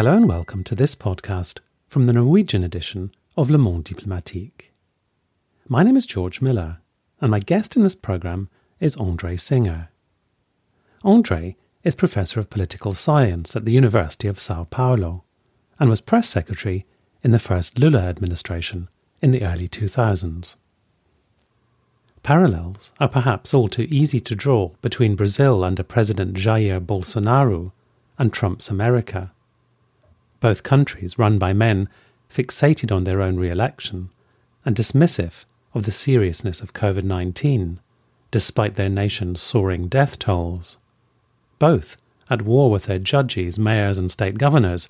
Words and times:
Hello 0.00 0.16
and 0.16 0.26
welcome 0.26 0.64
to 0.64 0.74
this 0.74 0.94
podcast 0.94 1.58
from 1.86 2.04
the 2.04 2.14
Norwegian 2.14 2.64
edition 2.64 3.12
of 3.36 3.50
Le 3.50 3.58
Monde 3.58 3.84
Diplomatique. 3.84 4.72
My 5.68 5.82
name 5.82 5.94
is 5.94 6.06
George 6.06 6.40
Miller, 6.40 6.78
and 7.20 7.30
my 7.30 7.38
guest 7.38 7.76
in 7.76 7.82
this 7.82 7.94
program 7.94 8.48
is 8.78 8.96
Andre 8.96 9.36
Singer. 9.36 9.90
Andre 11.04 11.54
is 11.84 11.94
Professor 11.94 12.40
of 12.40 12.48
Political 12.48 12.94
Science 12.94 13.54
at 13.54 13.66
the 13.66 13.72
University 13.72 14.26
of 14.26 14.40
Sao 14.40 14.64
Paulo 14.64 15.22
and 15.78 15.90
was 15.90 16.00
Press 16.00 16.30
Secretary 16.30 16.86
in 17.22 17.32
the 17.32 17.38
first 17.38 17.78
Lula 17.78 18.00
administration 18.00 18.88
in 19.20 19.32
the 19.32 19.42
early 19.42 19.68
2000s. 19.68 20.56
Parallels 22.22 22.90
are 23.00 23.08
perhaps 23.10 23.52
all 23.52 23.68
too 23.68 23.86
easy 23.90 24.20
to 24.20 24.34
draw 24.34 24.70
between 24.80 25.14
Brazil 25.14 25.62
under 25.62 25.82
President 25.82 26.38
Jair 26.38 26.80
Bolsonaro 26.80 27.72
and 28.18 28.32
Trump's 28.32 28.70
America 28.70 29.32
both 30.40 30.62
countries 30.62 31.18
run 31.18 31.38
by 31.38 31.52
men 31.52 31.88
fixated 32.30 32.94
on 32.94 33.04
their 33.04 33.20
own 33.20 33.36
re 33.36 33.50
election 33.50 34.10
and 34.64 34.74
dismissive 34.76 35.44
of 35.74 35.84
the 35.84 35.92
seriousness 35.92 36.60
of 36.60 36.72
COVID 36.72 37.04
19, 37.04 37.78
despite 38.30 38.74
their 38.74 38.88
nation's 38.88 39.40
soaring 39.40 39.88
death 39.88 40.18
tolls. 40.18 40.76
Both 41.58 41.96
at 42.28 42.42
war 42.42 42.70
with 42.70 42.84
their 42.84 42.98
judges, 42.98 43.58
mayors, 43.58 43.98
and 43.98 44.10
state 44.10 44.38
governors, 44.38 44.88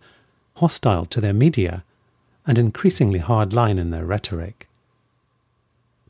hostile 0.56 1.06
to 1.06 1.20
their 1.20 1.32
media, 1.32 1.84
and 2.46 2.58
increasingly 2.58 3.18
hard 3.18 3.52
line 3.52 3.78
in 3.78 3.90
their 3.90 4.04
rhetoric. 4.04 4.68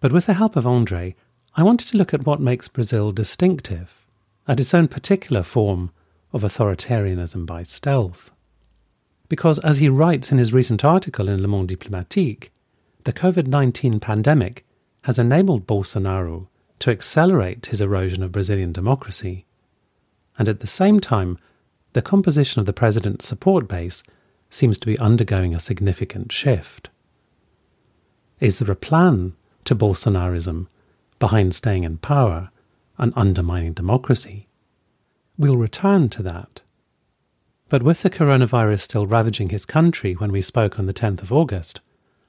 But 0.00 0.12
with 0.12 0.26
the 0.26 0.34
help 0.34 0.56
of 0.56 0.66
Andre, 0.66 1.14
I 1.54 1.62
wanted 1.62 1.88
to 1.88 1.96
look 1.96 2.12
at 2.12 2.26
what 2.26 2.40
makes 2.40 2.68
Brazil 2.68 3.12
distinctive, 3.12 4.06
at 4.48 4.60
its 4.60 4.74
own 4.74 4.88
particular 4.88 5.42
form 5.42 5.90
of 6.32 6.42
authoritarianism 6.42 7.46
by 7.46 7.62
stealth 7.62 8.30
because, 9.30 9.60
as 9.60 9.78
he 9.78 9.88
writes 9.88 10.32
in 10.32 10.38
his 10.38 10.52
recent 10.52 10.84
article 10.84 11.28
in 11.28 11.40
Le 11.40 11.46
Monde 11.46 11.68
Diplomatique, 11.68 12.50
the 13.04 13.12
COVID 13.12 13.46
19 13.46 14.00
pandemic 14.00 14.66
has 15.02 15.20
enabled 15.20 15.68
Bolsonaro 15.68 16.48
to 16.80 16.90
accelerate 16.90 17.66
his 17.66 17.80
erosion 17.80 18.24
of 18.24 18.32
Brazilian 18.32 18.72
democracy. 18.72 19.46
And 20.36 20.48
at 20.48 20.58
the 20.58 20.66
same 20.66 20.98
time, 20.98 21.38
the 21.92 22.02
composition 22.02 22.58
of 22.58 22.66
the 22.66 22.72
president's 22.72 23.26
support 23.26 23.68
base 23.68 24.02
seems 24.50 24.78
to 24.78 24.86
be 24.86 24.98
undergoing 24.98 25.54
a 25.54 25.60
significant 25.60 26.32
shift. 26.32 26.90
Is 28.40 28.58
there 28.58 28.72
a 28.72 28.76
plan 28.76 29.34
to 29.64 29.76
Bolsonarism 29.76 30.66
behind 31.20 31.54
staying 31.54 31.84
in 31.84 31.98
power 31.98 32.50
and 32.98 33.12
undermining 33.14 33.74
democracy? 33.74 34.48
We'll 35.38 35.56
return 35.56 36.08
to 36.10 36.22
that. 36.24 36.62
But 37.70 37.84
with 37.84 38.02
the 38.02 38.10
coronavirus 38.10 38.80
still 38.80 39.06
ravaging 39.06 39.50
his 39.50 39.64
country 39.64 40.14
when 40.14 40.32
we 40.32 40.40
spoke 40.40 40.80
on 40.80 40.86
the 40.86 40.92
10th 40.92 41.22
of 41.22 41.32
August, 41.32 41.80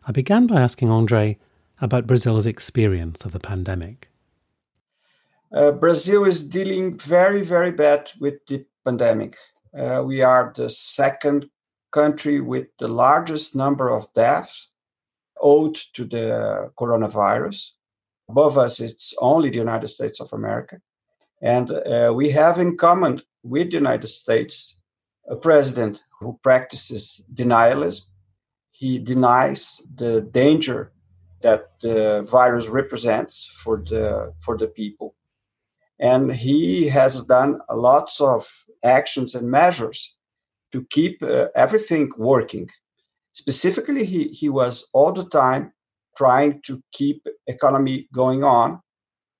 I 0.08 0.12
began 0.12 0.46
by 0.46 0.62
asking 0.62 0.92
Andre 0.92 1.40
about 1.82 2.06
Brazil's 2.06 2.46
experience 2.46 3.26
of 3.26 3.32
the 3.32 3.40
pandemic. 3.40 4.10
Uh, 5.52 5.72
Brazil 5.72 6.26
is 6.26 6.48
dealing 6.48 6.96
very, 6.96 7.42
very 7.42 7.72
bad 7.72 8.12
with 8.20 8.36
the 8.46 8.64
pandemic. 8.86 9.36
Uh, 9.76 10.04
we 10.06 10.22
are 10.22 10.54
the 10.56 10.70
second 10.70 11.50
country 11.92 12.40
with 12.40 12.68
the 12.78 12.88
largest 12.88 13.56
number 13.56 13.90
of 13.90 14.14
deaths 14.14 14.70
owed 15.42 15.74
to 15.94 16.06
the 16.06 16.72
coronavirus. 16.78 17.72
Above 18.30 18.60
us, 18.60 18.80
it's 18.80 19.16
only 19.20 19.50
the 19.50 19.58
United 19.58 19.88
States 19.88 20.22
of 20.22 20.32
America. 20.34 20.80
And 21.42 21.72
uh, 21.72 22.14
we 22.16 22.30
have 22.30 22.60
in 22.60 22.78
common 22.78 23.22
with 23.42 23.72
the 23.72 23.78
United 23.78 24.08
States 24.08 24.78
a 25.30 25.36
president 25.36 26.04
who 26.20 26.40
practices 26.44 27.24
denialism. 27.34 28.08
He 28.72 29.00
denies 29.00 29.82
the 29.96 30.22
danger 30.22 30.92
that 31.42 31.80
the 31.82 32.24
virus 32.24 32.68
represents 32.68 33.46
for 33.64 33.78
the 33.78 34.34
for 34.40 34.58
the 34.58 34.68
people, 34.68 35.16
and 36.00 36.34
he 36.34 36.88
has 36.90 37.24
done 37.24 37.60
lots 37.72 38.20
of 38.22 38.48
actions 38.84 39.36
and 39.36 39.50
measures 39.50 40.18
to 40.72 40.86
keep 40.90 41.22
uh, 41.22 41.48
everything 41.56 42.12
working. 42.18 42.70
Specifically, 43.34 44.06
he, 44.06 44.30
he 44.30 44.50
was 44.50 44.88
all 44.94 45.12
the 45.14 45.26
time 45.26 45.74
trying 46.18 46.62
to 46.64 46.82
keep 46.92 47.26
economy 47.48 48.08
going 48.14 48.44
on, 48.44 48.82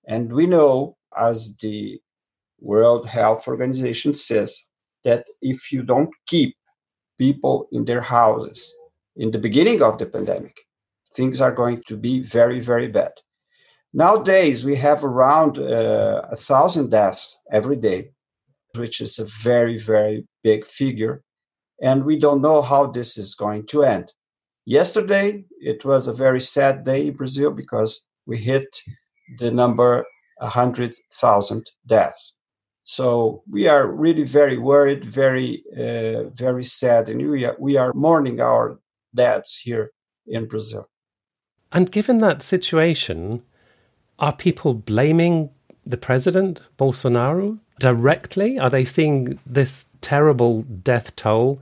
and 0.08 0.32
we 0.32 0.46
know, 0.48 0.98
as 1.18 1.56
the 1.58 2.00
World 2.60 3.08
Health 3.08 3.48
Organization 3.48 4.14
says, 4.14 4.70
that 5.04 5.26
if 5.42 5.72
you 5.72 5.84
don't 5.84 6.10
keep 6.28 6.56
people 7.18 7.68
in 7.72 7.86
their 7.86 8.02
houses 8.02 8.74
in 9.16 9.32
the 9.32 9.40
beginning 9.40 9.82
of 9.82 9.98
the 9.98 10.06
pandemic, 10.06 10.56
things 11.14 11.42
are 11.42 11.52
going 11.52 11.82
to 11.88 11.98
be 11.98 12.22
very, 12.22 12.60
very 12.60 12.88
bad. 12.88 13.12
Nowadays, 13.94 14.64
we 14.64 14.76
have 14.78 15.04
around 15.04 15.60
uh, 15.60 16.22
a 16.32 16.36
thousand 16.36 16.92
deaths 16.92 17.38
every 17.52 17.76
day, 17.76 18.12
which 18.76 19.02
is 19.02 19.20
a 19.20 19.26
very, 19.44 19.78
very 19.78 20.26
big 20.44 20.66
figure. 20.66 21.24
And 21.82 22.06
we 22.06 22.18
don't 22.18 22.42
know 22.42 22.62
how 22.62 22.88
this 22.88 23.18
is 23.18 23.36
going 23.36 23.66
to 23.68 23.84
end. 23.84 24.14
Yesterday, 24.66 25.44
it 25.60 25.84
was 25.84 26.08
a 26.08 26.14
very 26.14 26.40
sad 26.40 26.86
day 26.86 27.08
in 27.08 27.16
Brazil 27.16 27.52
because 27.52 28.06
we 28.26 28.38
hit 28.38 28.68
the 29.40 29.52
number 29.52 30.06
100,000 30.38 31.72
deaths. 31.86 32.38
So 32.84 33.44
we 33.50 33.68
are 33.68 33.88
really 33.88 34.24
very 34.24 34.58
worried, 34.58 35.06
very, 35.06 35.64
uh, 35.78 36.30
very 36.30 36.64
sad, 36.64 37.10
and 37.10 37.30
we 37.30 37.46
are, 37.46 37.56
we 37.60 37.78
are 37.78 37.94
mourning 37.94 38.42
our 38.42 38.80
dads 39.14 39.58
here 39.58 39.92
in 40.28 40.48
Brazil. 40.48 40.88
And 41.72 41.92
given 41.92 42.18
that 42.20 42.42
situation, 42.42 43.44
are 44.20 44.36
people 44.36 44.74
blaming 44.74 45.50
the 45.86 45.98
president, 45.98 46.62
Bolsonaro, 46.78 47.60
directly? 47.80 48.60
Are 48.60 48.70
they 48.70 48.86
seeing 48.86 49.40
this 49.46 49.86
terrible 50.02 50.64
death 50.64 51.16
toll, 51.16 51.62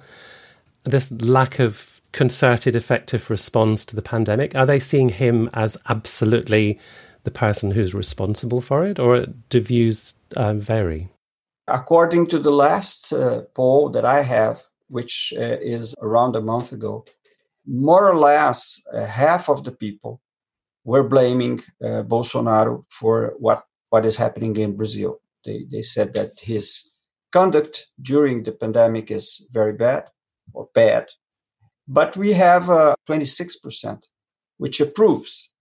this 0.84 1.12
lack 1.12 1.60
of 1.60 2.02
concerted, 2.12 2.76
effective 2.76 3.30
response 3.30 3.86
to 3.86 3.96
the 3.96 4.02
pandemic? 4.02 4.56
Are 4.56 4.66
they 4.66 4.80
seeing 4.80 5.10
him 5.10 5.50
as 5.54 5.78
absolutely 5.88 6.80
the 7.30 7.40
person 7.40 7.72
who's 7.72 7.94
responsible 7.94 8.62
for 8.62 8.86
it, 8.86 8.98
or 9.00 9.26
do 9.50 9.60
views 9.62 10.16
uh, 10.36 10.54
vary? 10.56 11.10
According 11.68 12.28
to 12.28 12.40
the 12.40 12.56
last 12.66 13.14
uh, 13.14 13.42
poll 13.54 13.90
that 13.90 14.06
I 14.06 14.22
have, 14.24 14.64
which 14.88 15.34
uh, 15.38 15.58
is 15.78 15.96
around 16.02 16.36
a 16.36 16.42
month 16.42 16.72
ago, 16.72 17.06
more 17.66 18.10
or 18.10 18.16
less 18.16 18.82
uh, 18.94 19.06
half 19.06 19.50
of 19.50 19.64
the 19.64 19.72
people 19.72 20.22
were 20.84 21.08
blaming 21.08 21.62
uh, 21.84 22.02
Bolsonaro 22.12 22.86
for 22.90 23.36
what, 23.38 23.64
what 23.92 24.06
is 24.06 24.18
happening 24.18 24.56
in 24.56 24.76
Brazil. 24.76 25.22
They, 25.46 25.68
they 25.72 25.84
said 25.84 26.14
that 26.16 26.32
his 26.42 26.96
conduct 27.32 27.88
during 28.02 28.44
the 28.44 28.54
pandemic 28.54 29.12
is 29.12 29.46
very 29.52 29.74
bad 29.74 30.06
or 30.54 30.68
bad. 30.74 31.06
But 31.88 32.18
we 32.18 32.34
have 32.34 32.64
26%, 32.64 33.86
uh, 33.86 33.98
which 34.58 34.82
approves 34.82 35.52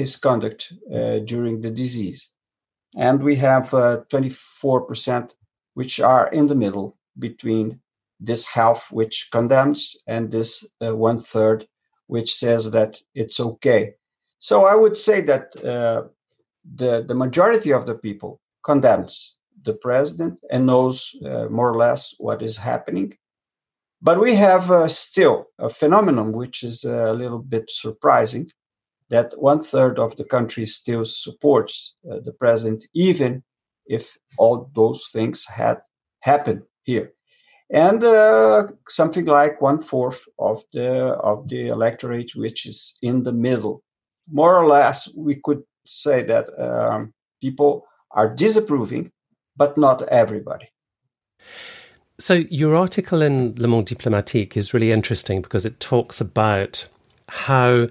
his 0.00 0.16
conduct 0.16 0.60
uh, 0.94 1.18
during 1.32 1.60
the 1.60 1.70
disease. 1.82 2.20
And 2.96 3.22
we 3.22 3.36
have 3.36 3.66
uh, 3.74 4.00
24% 4.10 5.34
which 5.74 6.00
are 6.00 6.28
in 6.38 6.46
the 6.46 6.60
middle 6.64 6.96
between 7.18 7.80
this 8.20 8.46
half 8.56 8.88
which 8.90 9.28
condemns 9.30 9.80
and 10.06 10.30
this 10.30 10.50
uh, 10.84 10.94
one 10.96 11.18
third 11.18 11.66
which 12.06 12.34
says 12.34 12.70
that 12.70 12.92
it's 13.14 13.38
okay. 13.38 13.94
So 14.38 14.56
i 14.72 14.74
would 14.82 14.96
say 14.96 15.18
that 15.30 15.44
uh, 15.64 16.00
the 16.80 16.92
the 17.10 17.18
majority 17.24 17.72
of 17.72 17.84
the 17.86 17.98
people 18.06 18.32
condemns 18.70 19.14
the 19.68 19.74
president 19.86 20.34
and 20.52 20.66
knows 20.66 20.96
uh, 21.24 21.46
more 21.56 21.70
or 21.72 21.78
less 21.86 22.14
what 22.18 22.42
is 22.48 22.56
happening. 22.70 23.08
But 24.00 24.20
we 24.20 24.32
have 24.36 24.70
uh, 24.70 24.88
still 24.88 25.36
a 25.58 25.68
phenomenon 25.80 26.28
which 26.32 26.62
is 26.62 26.84
a 26.84 27.12
little 27.22 27.42
bit 27.54 27.66
surprising 27.84 28.46
that 29.10 29.32
one 29.38 29.60
third 29.60 29.98
of 29.98 30.16
the 30.16 30.24
country 30.24 30.66
still 30.66 31.04
supports 31.04 31.96
uh, 32.10 32.18
the 32.24 32.32
president, 32.32 32.84
even 32.94 33.42
if 33.86 34.16
all 34.36 34.70
those 34.74 35.08
things 35.12 35.46
had 35.46 35.78
happened 36.20 36.62
here, 36.82 37.12
and 37.70 38.02
uh, 38.04 38.64
something 38.88 39.26
like 39.26 39.60
one 39.60 39.80
fourth 39.80 40.24
of 40.38 40.62
the 40.72 40.88
of 41.22 41.48
the 41.48 41.68
electorate, 41.68 42.32
which 42.34 42.66
is 42.66 42.98
in 43.02 43.22
the 43.22 43.32
middle, 43.32 43.82
more 44.30 44.56
or 44.56 44.66
less, 44.66 45.12
we 45.16 45.36
could 45.42 45.62
say 45.86 46.22
that 46.22 46.48
um, 46.58 47.12
people 47.40 47.86
are 48.10 48.34
disapproving, 48.34 49.10
but 49.56 49.76
not 49.76 50.02
everybody. 50.08 50.68
So 52.18 52.34
your 52.50 52.74
article 52.74 53.22
in 53.22 53.54
Le 53.56 53.68
Monde 53.68 53.86
Diplomatique 53.86 54.56
is 54.56 54.74
really 54.74 54.90
interesting 54.90 55.40
because 55.40 55.64
it 55.64 55.78
talks 55.78 56.20
about 56.20 56.86
how 57.28 57.86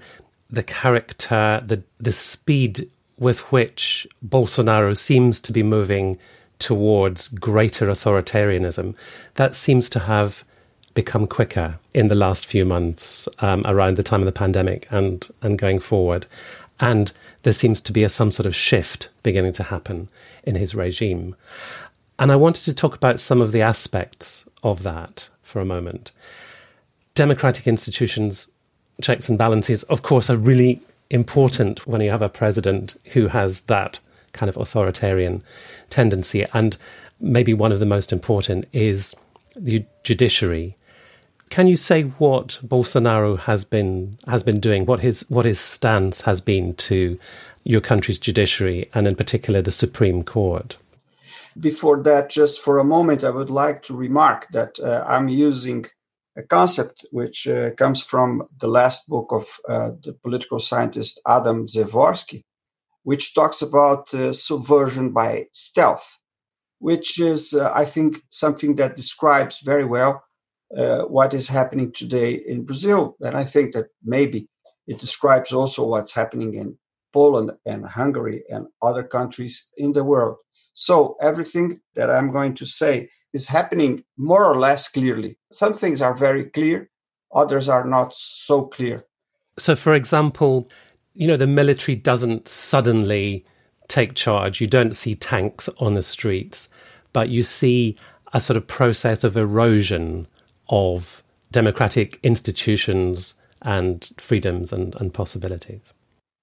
the 0.50 0.62
character, 0.62 1.62
the 1.66 1.82
the 1.98 2.12
speed 2.12 2.88
with 3.18 3.40
which 3.52 4.06
Bolsonaro 4.26 4.96
seems 4.96 5.40
to 5.40 5.52
be 5.52 5.62
moving 5.62 6.18
towards 6.58 7.28
greater 7.28 7.86
authoritarianism, 7.86 8.96
that 9.34 9.54
seems 9.54 9.90
to 9.90 9.98
have 10.00 10.44
become 10.94 11.26
quicker 11.26 11.78
in 11.94 12.08
the 12.08 12.14
last 12.14 12.46
few 12.46 12.64
months 12.64 13.28
um, 13.38 13.62
around 13.66 13.96
the 13.96 14.02
time 14.02 14.20
of 14.20 14.26
the 14.26 14.32
pandemic 14.32 14.86
and, 14.90 15.28
and 15.42 15.58
going 15.58 15.78
forward. 15.78 16.26
And 16.80 17.12
there 17.42 17.52
seems 17.52 17.80
to 17.82 17.92
be 17.92 18.02
a, 18.02 18.08
some 18.08 18.30
sort 18.30 18.46
of 18.46 18.54
shift 18.54 19.08
beginning 19.22 19.52
to 19.54 19.62
happen 19.62 20.08
in 20.42 20.54
his 20.54 20.74
regime. 20.74 21.36
And 22.18 22.32
I 22.32 22.36
wanted 22.36 22.64
to 22.64 22.74
talk 22.74 22.96
about 22.96 23.20
some 23.20 23.40
of 23.40 23.52
the 23.52 23.62
aspects 23.62 24.48
of 24.62 24.82
that 24.82 25.28
for 25.42 25.60
a 25.60 25.64
moment. 25.64 26.10
Democratic 27.14 27.66
institutions, 27.66 28.48
checks 29.00 29.28
and 29.28 29.38
balances, 29.38 29.82
of 29.84 30.02
course, 30.02 30.30
are 30.30 30.36
really 30.36 30.80
important 31.10 31.86
when 31.86 32.00
you 32.00 32.10
have 32.10 32.22
a 32.22 32.28
president 32.28 32.96
who 33.12 33.28
has 33.28 33.60
that 33.62 34.00
kind 34.32 34.48
of 34.48 34.56
authoritarian 34.56 35.42
tendency. 35.90 36.44
And 36.52 36.76
maybe 37.20 37.54
one 37.54 37.72
of 37.72 37.80
the 37.80 37.86
most 37.86 38.12
important 38.12 38.66
is 38.72 39.14
the 39.56 39.84
judiciary. 40.04 40.76
Can 41.50 41.66
you 41.66 41.76
say 41.76 42.02
what 42.02 42.60
Bolsonaro 42.62 43.38
has 43.38 43.64
been 43.64 44.18
has 44.26 44.42
been 44.42 44.60
doing? 44.60 44.84
What 44.84 45.00
his 45.00 45.24
what 45.30 45.46
his 45.46 45.58
stance 45.58 46.20
has 46.22 46.40
been 46.42 46.74
to 46.74 47.18
your 47.64 47.80
country's 47.80 48.18
judiciary, 48.18 48.88
and 48.94 49.06
in 49.06 49.14
particular 49.14 49.62
the 49.62 49.70
Supreme 49.70 50.22
Court? 50.22 50.76
Before 51.58 52.02
that, 52.02 52.30
just 52.30 52.60
for 52.60 52.78
a 52.78 52.84
moment, 52.84 53.24
I 53.24 53.30
would 53.30 53.50
like 53.50 53.82
to 53.84 53.96
remark 53.96 54.46
that 54.52 54.78
uh, 54.78 55.04
I'm 55.06 55.28
using 55.28 55.86
a 56.38 56.42
concept 56.44 57.04
which 57.10 57.48
uh, 57.48 57.72
comes 57.72 58.00
from 58.00 58.42
the 58.60 58.68
last 58.68 59.08
book 59.08 59.32
of 59.32 59.44
uh, 59.68 59.90
the 60.04 60.12
political 60.22 60.60
scientist 60.60 61.20
Adam 61.26 61.66
Przeworski, 61.66 62.44
which 63.02 63.34
talks 63.34 63.60
about 63.60 64.14
uh, 64.14 64.32
subversion 64.32 65.12
by 65.12 65.46
stealth, 65.52 66.18
which 66.78 67.18
is, 67.18 67.54
uh, 67.54 67.72
I 67.74 67.84
think, 67.84 68.22
something 68.30 68.76
that 68.76 68.94
describes 68.94 69.60
very 69.64 69.84
well 69.84 70.22
uh, 70.76 71.02
what 71.02 71.34
is 71.34 71.48
happening 71.48 71.90
today 71.92 72.34
in 72.34 72.64
Brazil. 72.64 73.16
And 73.20 73.36
I 73.36 73.44
think 73.44 73.74
that 73.74 73.86
maybe 74.04 74.48
it 74.86 74.98
describes 74.98 75.52
also 75.52 75.84
what's 75.86 76.14
happening 76.14 76.54
in 76.54 76.78
Poland 77.12 77.50
and 77.66 77.84
Hungary 77.84 78.44
and 78.48 78.66
other 78.80 79.02
countries 79.02 79.72
in 79.76 79.92
the 79.92 80.04
world. 80.04 80.36
So, 80.74 81.16
everything 81.20 81.80
that 81.96 82.10
I'm 82.10 82.30
going 82.30 82.54
to 82.54 82.66
say 82.66 83.08
is 83.32 83.46
happening 83.46 84.04
more 84.16 84.44
or 84.44 84.56
less 84.56 84.88
clearly. 84.88 85.38
Some 85.52 85.72
things 85.72 86.00
are 86.02 86.14
very 86.14 86.46
clear, 86.46 86.90
others 87.34 87.68
are 87.68 87.84
not 87.84 88.14
so 88.14 88.62
clear. 88.62 89.04
So, 89.58 89.74
for 89.76 89.94
example, 89.94 90.70
you 91.14 91.26
know, 91.26 91.36
the 91.36 91.46
military 91.46 91.96
doesn't 91.96 92.48
suddenly 92.48 93.44
take 93.88 94.14
charge. 94.14 94.60
You 94.60 94.66
don't 94.66 94.94
see 94.94 95.14
tanks 95.14 95.68
on 95.78 95.94
the 95.94 96.02
streets, 96.02 96.68
but 97.12 97.30
you 97.30 97.42
see 97.42 97.96
a 98.32 98.40
sort 98.40 98.56
of 98.56 98.66
process 98.66 99.24
of 99.24 99.36
erosion 99.36 100.26
of 100.68 101.22
democratic 101.50 102.20
institutions 102.22 103.34
and 103.62 104.10
freedoms 104.18 104.72
and, 104.72 104.94
and 104.96 105.12
possibilities. 105.12 105.92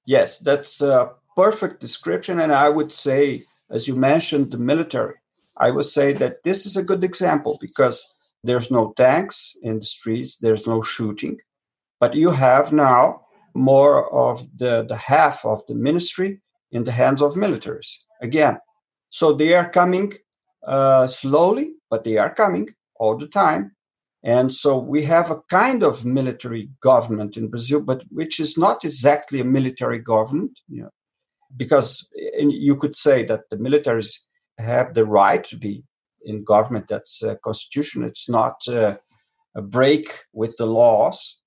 Yes, 0.05 0.39
that's 0.39 0.81
a 0.81 1.11
perfect 1.35 1.79
description. 1.79 2.39
And 2.39 2.51
I 2.51 2.69
would 2.69 2.91
say, 2.91 3.43
as 3.69 3.87
you 3.87 3.95
mentioned, 3.95 4.51
the 4.51 4.57
military, 4.57 5.15
I 5.57 5.72
would 5.72 5.86
say 5.86 6.13
that 6.13 6.44
this 6.44 6.66
is 6.66 6.78
a 6.78 6.84
good 6.84 7.04
example 7.04 7.57
because 7.62 8.04
there's 8.44 8.69
no 8.72 8.94
tanks 8.94 9.56
in 9.62 9.80
the 9.80 9.86
streets, 9.86 10.38
there's 10.38 10.68
no 10.68 10.81
shooting, 10.81 11.38
but 12.00 12.13
you 12.13 12.31
have 12.31 12.74
now 12.74 13.22
more 13.54 14.13
of 14.13 14.46
the, 14.57 14.86
the 14.88 14.98
half 14.98 15.46
of 15.46 15.66
the 15.68 15.75
ministry 15.75 16.42
in 16.72 16.84
the 16.84 16.92
hands 16.92 17.22
of 17.22 17.34
militaries 17.36 17.96
again. 18.22 18.60
So 19.10 19.34
they 19.34 19.54
are 19.54 19.69
coming 19.69 20.13
uh, 20.68 21.07
slowly, 21.07 21.74
but 21.90 22.04
they 22.04 22.18
are 22.18 22.34
coming 22.34 22.69
all 22.96 23.18
the 23.18 23.28
time. 23.28 23.72
And 24.24 24.52
so 24.54 24.78
we 24.78 25.04
have 25.04 25.30
a 25.30 25.42
kind 25.50 25.84
of 25.84 26.04
military 26.04 26.69
government 26.81 27.38
in 27.38 27.48
Brazil, 27.48 27.80
but 27.80 28.04
which 28.10 28.40
is 28.40 28.57
not 28.57 28.84
exactly 28.84 29.40
a 29.40 29.46
military 29.46 30.00
government, 30.00 30.60
you 30.68 30.81
know, 30.81 30.90
because 31.56 32.10
you 32.40 32.75
could 32.75 32.96
say 32.96 33.24
that 33.25 33.50
the 33.52 33.57
militaries 33.57 34.18
have 34.57 34.94
the 34.94 35.06
right 35.06 35.44
to 35.46 35.57
be 35.57 35.84
in 36.24 36.44
government. 36.44 36.88
That's 36.88 37.24
a 37.24 37.36
constitution. 37.38 38.04
It's 38.04 38.30
not 38.30 38.56
uh, 38.68 38.98
a 39.56 39.62
break 39.62 40.10
with 40.34 40.56
the 40.57 40.66
laws 40.66 41.40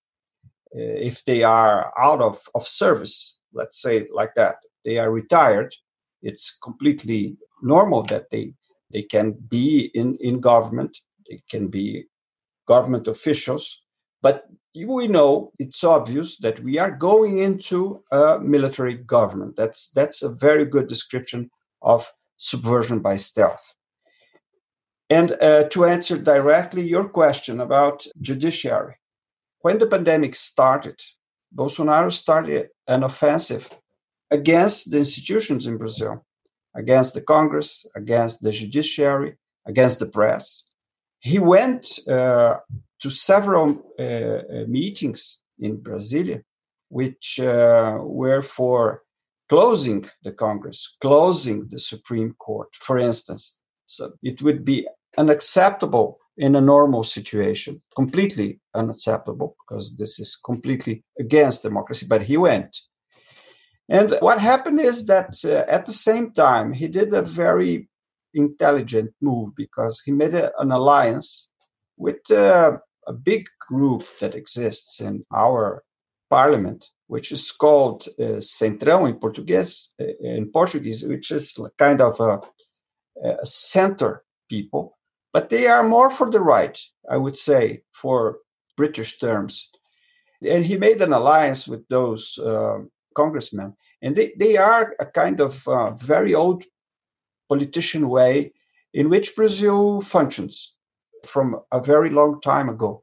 uh, 0.75 0.81
if 0.81 1.25
they 1.25 1.43
are 1.43 1.93
out 1.99 2.21
of, 2.21 2.41
of 2.55 2.67
service, 2.67 3.39
let's 3.53 3.81
say 3.81 4.07
like 4.13 4.35
that. 4.35 4.57
They 4.85 4.99
are 4.99 5.11
retired. 5.11 5.75
It's 6.23 6.57
completely 6.59 7.37
normal 7.63 8.03
that 8.05 8.31
they 8.31 8.55
they 8.91 9.03
can 9.03 9.33
be 9.33 9.91
in, 9.95 10.17
in 10.21 10.41
government. 10.41 10.99
They 11.29 11.43
can 11.51 11.69
be 11.69 12.07
government 12.67 13.07
officials. 13.07 13.83
But 14.23 14.45
we 14.75 15.07
know 15.09 15.53
it's 15.59 15.85
obvious 15.85 16.39
that 16.39 16.61
we 16.61 16.79
are 16.79 16.91
going 16.91 17.39
into 17.39 18.03
a 18.13 18.39
military 18.39 18.95
government. 18.95 19.57
That's 19.57 19.91
that's 19.91 20.23
a 20.23 20.35
very 20.35 20.65
good 20.65 20.87
description 20.87 21.51
of 21.83 22.11
subversion 22.39 23.01
by 23.01 23.17
stealth. 23.17 23.75
And 25.11 25.33
uh, 25.41 25.65
to 25.65 25.85
answer 25.85 26.17
directly 26.17 26.83
your 26.83 27.09
question 27.09 27.61
about 27.61 28.07
judiciary, 28.21 28.97
when 29.61 29.79
the 29.79 29.87
pandemic 29.87 30.35
started, 30.35 31.01
Bolsonaro 31.55 32.13
started 32.13 32.69
an 32.87 33.03
offensive 33.03 33.71
against 34.31 34.91
the 34.91 34.99
institutions 34.99 35.67
in 35.67 35.79
Brazil, 35.79 36.25
against 36.75 37.15
the 37.15 37.23
Congress, 37.23 37.87
against 37.97 38.43
the 38.43 38.53
judiciary, 38.53 39.37
against 39.67 39.99
the 39.99 40.07
press. 40.07 40.65
He 41.21 41.39
went 41.39 41.99
uh, 42.09 42.57
to 43.01 43.11
several 43.11 43.67
uh, 43.99 44.03
uh 44.03 44.65
meetings 44.69 45.43
in 45.59 45.79
Brasilia, 45.79 46.43
which 46.89 47.41
uh, 47.41 47.99
were 48.01 48.43
for 48.43 49.03
closing 49.49 50.05
the 50.23 50.33
Congress, 50.33 50.97
closing 51.01 51.69
the 51.69 51.79
Supreme 51.79 52.35
Court, 52.39 52.69
for 52.75 52.99
instance. 52.99 53.61
So 53.87 54.13
it 54.23 54.43
would 54.43 54.65
be 54.65 54.87
unacceptable 55.17 56.19
in 56.37 56.55
a 56.55 56.61
normal 56.61 57.03
situation, 57.03 57.83
completely 57.97 58.61
unacceptable 58.75 59.57
because 59.59 59.97
this 59.97 60.21
is 60.21 60.37
completely 60.37 61.03
against 61.19 61.63
democracy. 61.63 62.07
But 62.09 62.23
he 62.23 62.37
went. 62.37 62.77
And 63.89 64.17
what 64.21 64.39
happened 64.39 64.81
is 64.81 65.07
that 65.07 65.35
uh, 65.45 65.65
at 65.69 65.87
the 65.87 65.93
same 65.93 66.33
time, 66.33 66.73
he 66.73 66.89
did 66.89 67.13
a 67.13 67.23
very 67.23 67.89
intelligent 68.35 69.11
move 69.21 69.55
because 69.57 70.03
he 70.05 70.13
made 70.13 70.35
a, 70.35 70.53
an 70.61 70.71
alliance 70.71 71.51
with 71.97 72.31
uh, 72.31 72.77
a 73.07 73.13
big 73.13 73.49
group 73.69 74.05
that 74.21 74.35
exists 74.35 75.01
in 75.01 75.25
our 75.35 75.83
parliament, 76.31 76.91
which 77.09 77.33
is 77.33 77.51
called 77.51 78.07
uh, 78.19 78.41
Centrão 78.41 79.09
in 79.09 79.17
Portuguese, 79.17 79.91
uh, 80.01 80.05
in 80.21 80.51
Portuguese, 80.51 81.05
which 81.07 81.31
is 81.31 81.59
kind 81.77 82.01
of 82.01 82.19
a, 82.21 82.41
a 83.23 83.45
center 83.45 84.25
people 84.49 84.99
but 85.33 85.51
they 85.51 85.67
are 85.67 85.83
more 85.83 86.11
for 86.11 86.31
the 86.31 86.41
right, 86.41 86.79
I 87.11 87.17
would 87.17 87.37
say, 87.37 87.83
for 87.93 88.39
British 88.77 89.19
terms. 89.19 89.71
And 90.43 90.65
he 90.65 90.77
made 90.77 91.01
an 91.01 91.13
alliance 91.13 91.69
with 91.69 91.87
those 91.89 92.39
uh, 92.39 92.79
congressmen, 93.15 93.75
and 94.01 94.15
they, 94.17 94.33
they 94.39 94.57
are 94.57 94.95
a 95.01 95.07
kind 95.07 95.41
of 95.41 95.67
uh, 95.67 95.91
very 95.93 96.35
old 96.35 96.65
politician 97.49 98.09
way 98.09 98.53
in 98.95 99.09
which 99.09 99.35
Brazil 99.35 100.01
functions 100.01 100.75
from 101.27 101.61
a 101.73 101.81
very 101.81 102.11
long 102.11 102.41
time 102.41 102.69
ago. 102.69 103.03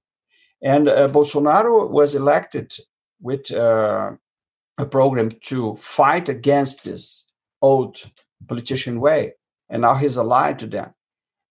And 0.63 0.87
uh, 0.87 1.09
Bolsonaro 1.09 1.89
was 1.89 2.15
elected 2.15 2.71
with 3.21 3.51
uh, 3.51 4.11
a 4.77 4.85
program 4.85 5.31
to 5.45 5.75
fight 5.75 6.29
against 6.29 6.83
this 6.83 7.25
old 7.61 7.97
politician 8.47 8.99
way. 8.99 9.33
And 9.69 9.81
now 9.81 9.95
he's 9.95 10.17
allied 10.17 10.59
to 10.59 10.67
them. 10.67 10.93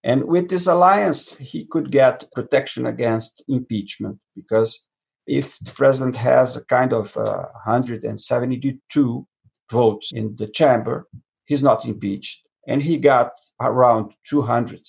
And 0.05 0.25
with 0.25 0.51
this 0.51 0.67
alliance, 0.67 1.35
he 1.37 1.65
could 1.65 1.91
get 1.91 2.31
protection 2.35 2.87
against 2.87 3.43
impeachment 3.49 4.19
because 4.37 4.87
if 5.27 5.59
the 5.61 5.71
president 5.71 6.17
has 6.17 6.57
a 6.57 6.65
kind 6.67 6.93
of 6.93 7.17
uh, 7.17 7.47
172 7.65 9.27
votes 9.71 10.13
in 10.13 10.37
the 10.37 10.47
chamber, 10.47 11.09
he's 11.47 11.63
not 11.63 11.87
impeached. 11.87 12.43
And 12.69 12.83
he 12.83 12.99
got 12.99 13.33
around 13.61 14.13
200 14.29 14.81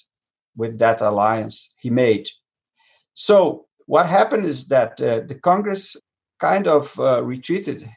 with 0.57 0.77
that 0.79 1.01
alliance 1.01 1.73
he 1.77 1.89
made. 1.89 2.27
So, 3.13 3.65
what 3.85 4.07
happened 4.07 4.45
is 4.45 4.67
that 4.67 4.99
uh, 5.01 5.21
the 5.27 5.35
Congress 5.35 5.95
kind 6.39 6.67
of 6.67 6.99
uh, 6.99 7.23
retreated. 7.23 7.89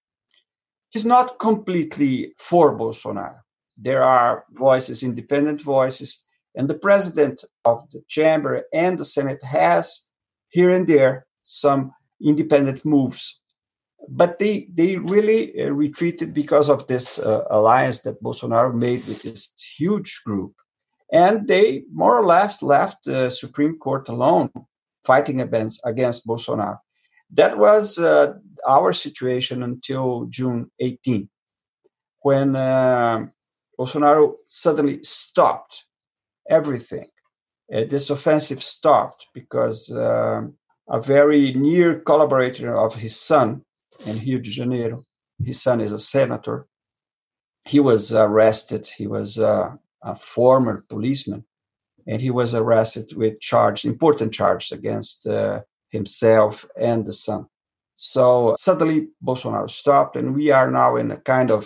He's 0.91 1.05
not 1.05 1.39
completely 1.39 2.33
for 2.39 2.77
Bolsonaro. 2.79 3.41
There 3.77 4.03
are 4.03 4.45
voices, 4.53 5.03
independent 5.03 5.63
voices, 5.63 6.25
and 6.55 6.69
the 6.69 6.75
president 6.75 7.45
of 7.65 7.89
the 7.91 8.03
chamber 8.09 8.65
and 8.73 8.99
the 8.99 9.05
Senate 9.05 9.43
has 9.43 10.09
here 10.49 10.71
and 10.71 10.87
there 10.87 11.27
some 11.43 11.93
independent 12.21 12.85
moves. 12.85 13.41
But 14.09 14.39
they, 14.39 14.69
they 14.73 14.97
really 14.97 15.61
uh, 15.61 15.71
retreated 15.71 16.33
because 16.33 16.69
of 16.69 16.87
this 16.87 17.19
uh, 17.19 17.45
alliance 17.51 18.03
that 18.03 18.23
Bolsonaro 18.23 18.75
made 18.75 19.07
with 19.07 19.23
this 19.23 19.53
huge 19.77 20.23
group. 20.25 20.53
And 21.13 21.47
they 21.47 21.85
more 21.93 22.19
or 22.19 22.27
less 22.27 22.63
left 22.63 23.05
the 23.05 23.31
Supreme 23.31 23.79
Court 23.79 24.09
alone 24.09 24.51
fighting 25.05 25.41
against, 25.41 25.81
against 25.85 26.27
Bolsonaro. 26.27 26.79
That 27.33 27.59
was 27.59 27.99
uh, 27.99 28.35
our 28.67 28.93
situation 28.93 29.63
until 29.63 30.27
June 30.31 30.71
18, 30.81 31.29
when 32.21 32.57
uh, 32.57 33.27
Bolsonaro 33.79 34.35
suddenly 34.49 35.01
stopped 35.03 35.85
everything. 36.49 37.09
Uh, 37.73 37.85
this 37.89 38.09
offensive 38.11 38.63
stopped 38.63 39.27
because 39.35 39.93
uh, 39.93 40.43
a 40.89 41.01
very 41.03 41.53
near 41.53 42.01
collaborator 42.01 42.77
of 42.77 42.95
his 42.95 43.21
son 43.21 43.63
in 44.07 44.19
Rio 44.21 44.39
de 44.39 44.51
Janeiro, 44.51 45.05
his 45.45 45.63
son 45.63 45.81
is 45.81 45.93
a 45.93 45.99
senator, 45.99 46.67
he 47.69 47.81
was 47.81 48.15
arrested. 48.15 48.89
He 48.97 49.07
was 49.07 49.39
uh, 49.39 49.73
a 50.03 50.15
former 50.15 50.87
policeman, 50.89 51.45
and 52.07 52.21
he 52.21 52.31
was 52.31 52.55
arrested 52.55 53.15
with 53.15 53.41
charge, 53.41 53.85
important 53.85 54.33
charge 54.33 54.73
against 54.73 55.27
uh, 55.27 55.61
himself 55.91 56.67
and 56.79 57.07
the 57.07 57.13
son. 57.13 57.47
So 57.95 58.55
suddenly 58.57 59.09
Bolsonaro 59.25 59.69
stopped, 59.69 60.17
and 60.17 60.35
we 60.35 60.51
are 60.51 60.71
now 60.71 60.97
in 60.97 61.11
a 61.11 61.17
kind 61.17 61.51
of 61.51 61.65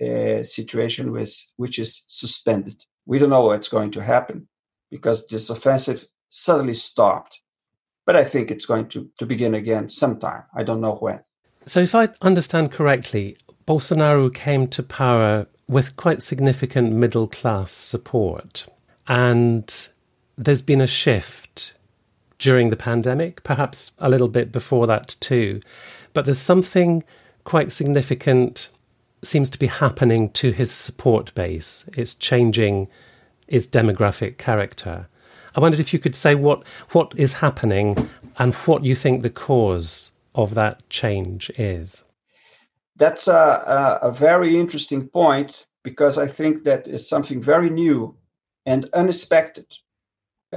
uh, 0.00 0.42
situation 0.42 1.10
with, 1.10 1.34
which 1.56 1.78
is 1.78 2.04
suspended. 2.06 2.84
We 3.06 3.18
don't 3.18 3.30
know 3.30 3.42
what's 3.42 3.68
going 3.68 3.90
to 3.92 4.02
happen 4.02 4.48
because 4.90 5.26
this 5.26 5.50
offensive 5.50 6.04
suddenly 6.28 6.74
stopped. 6.74 7.40
But 8.06 8.16
I 8.16 8.24
think 8.24 8.50
it's 8.50 8.66
going 8.66 8.88
to, 8.90 9.10
to 9.18 9.26
begin 9.26 9.54
again 9.54 9.88
sometime. 9.88 10.42
I 10.54 10.62
don't 10.62 10.80
know 10.80 10.96
when. 10.96 11.20
So, 11.66 11.80
if 11.80 11.94
I 11.94 12.08
understand 12.20 12.70
correctly, 12.70 13.36
Bolsonaro 13.66 14.32
came 14.32 14.68
to 14.68 14.82
power 14.82 15.46
with 15.66 15.96
quite 15.96 16.22
significant 16.22 16.92
middle 16.92 17.26
class 17.26 17.72
support. 17.72 18.66
And 19.08 19.88
there's 20.36 20.62
been 20.62 20.80
a 20.80 20.86
shift 20.86 21.74
during 22.44 22.68
the 22.68 22.76
pandemic, 22.76 23.42
perhaps 23.42 23.92
a 23.98 24.10
little 24.10 24.28
bit 24.28 24.52
before 24.52 24.86
that 24.86 25.16
too. 25.18 25.60
But 26.12 26.26
there's 26.26 26.38
something 26.38 27.02
quite 27.44 27.72
significant 27.72 28.68
seems 29.22 29.48
to 29.48 29.58
be 29.58 29.66
happening 29.66 30.28
to 30.32 30.52
his 30.52 30.70
support 30.70 31.34
base. 31.34 31.88
It's 31.96 32.12
changing 32.12 32.88
its 33.48 33.66
demographic 33.66 34.36
character. 34.36 35.08
I 35.56 35.60
wondered 35.60 35.80
if 35.80 35.94
you 35.94 35.98
could 35.98 36.14
say 36.14 36.34
what, 36.34 36.64
what 36.90 37.14
is 37.16 37.32
happening 37.32 38.10
and 38.38 38.52
what 38.66 38.84
you 38.84 38.94
think 38.94 39.22
the 39.22 39.30
cause 39.30 40.10
of 40.34 40.54
that 40.54 40.86
change 40.90 41.50
is. 41.58 42.04
That's 42.96 43.26
a, 43.26 43.98
a, 44.02 44.08
a 44.08 44.12
very 44.12 44.60
interesting 44.60 45.08
point 45.08 45.64
because 45.82 46.18
I 46.18 46.26
think 46.26 46.64
that 46.64 46.86
is 46.86 47.08
something 47.08 47.40
very 47.40 47.70
new 47.70 48.14
and 48.66 48.84
unexpected. 48.92 49.78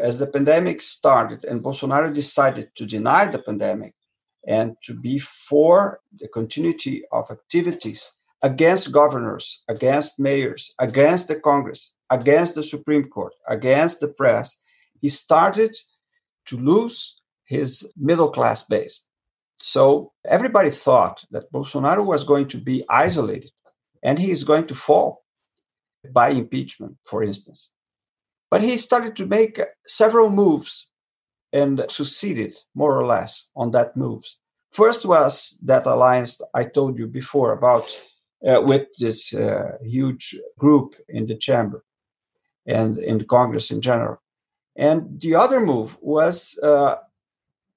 As 0.01 0.19
the 0.19 0.27
pandemic 0.27 0.81
started 0.81 1.45
and 1.45 1.63
Bolsonaro 1.63 2.13
decided 2.13 2.69
to 2.75 2.85
deny 2.85 3.25
the 3.25 3.39
pandemic 3.39 3.93
and 4.47 4.75
to 4.83 4.93
be 4.93 5.19
for 5.19 5.99
the 6.19 6.27
continuity 6.27 7.03
of 7.11 7.29
activities 7.31 8.15
against 8.43 8.91
governors, 8.91 9.63
against 9.67 10.19
mayors, 10.19 10.73
against 10.79 11.27
the 11.27 11.39
Congress, 11.39 11.95
against 12.09 12.55
the 12.55 12.63
Supreme 12.63 13.05
Court, 13.09 13.33
against 13.47 13.99
the 13.99 14.07
press, 14.07 14.61
he 15.01 15.09
started 15.09 15.75
to 16.45 16.57
lose 16.57 17.19
his 17.45 17.93
middle 17.97 18.29
class 18.29 18.63
base. 18.63 19.07
So 19.57 20.13
everybody 20.25 20.69
thought 20.69 21.25
that 21.31 21.51
Bolsonaro 21.51 22.05
was 22.05 22.23
going 22.23 22.47
to 22.49 22.57
be 22.57 22.85
isolated 22.89 23.51
and 24.03 24.19
he 24.19 24.31
is 24.31 24.43
going 24.43 24.67
to 24.67 24.75
fall 24.75 25.23
by 26.11 26.29
impeachment, 26.29 26.97
for 27.03 27.23
instance. 27.23 27.71
But 28.49 28.61
he 28.61 28.77
started 28.77 29.15
to 29.17 29.25
make 29.25 29.59
several 29.85 30.29
moves 30.29 30.89
and 31.53 31.85
succeeded 31.89 32.53
more 32.75 32.97
or 32.97 33.05
less 33.05 33.51
on 33.55 33.71
that 33.71 33.95
moves. 33.97 34.39
First 34.71 35.05
was 35.05 35.59
that 35.65 35.85
alliance 35.85 36.41
I 36.53 36.65
told 36.65 36.99
you 36.99 37.07
before 37.07 37.53
about 37.53 37.85
uh, 38.45 38.61
with 38.61 38.87
this 38.99 39.33
uh, 39.33 39.77
huge 39.81 40.35
group 40.57 40.95
in 41.09 41.25
the 41.25 41.35
chamber 41.35 41.83
and 42.65 42.97
in 42.97 43.17
the 43.17 43.25
Congress 43.25 43.71
in 43.71 43.81
general. 43.81 44.21
And 44.75 45.19
the 45.19 45.35
other 45.35 45.59
move 45.59 45.97
was 46.01 46.59
uh, 46.61 46.95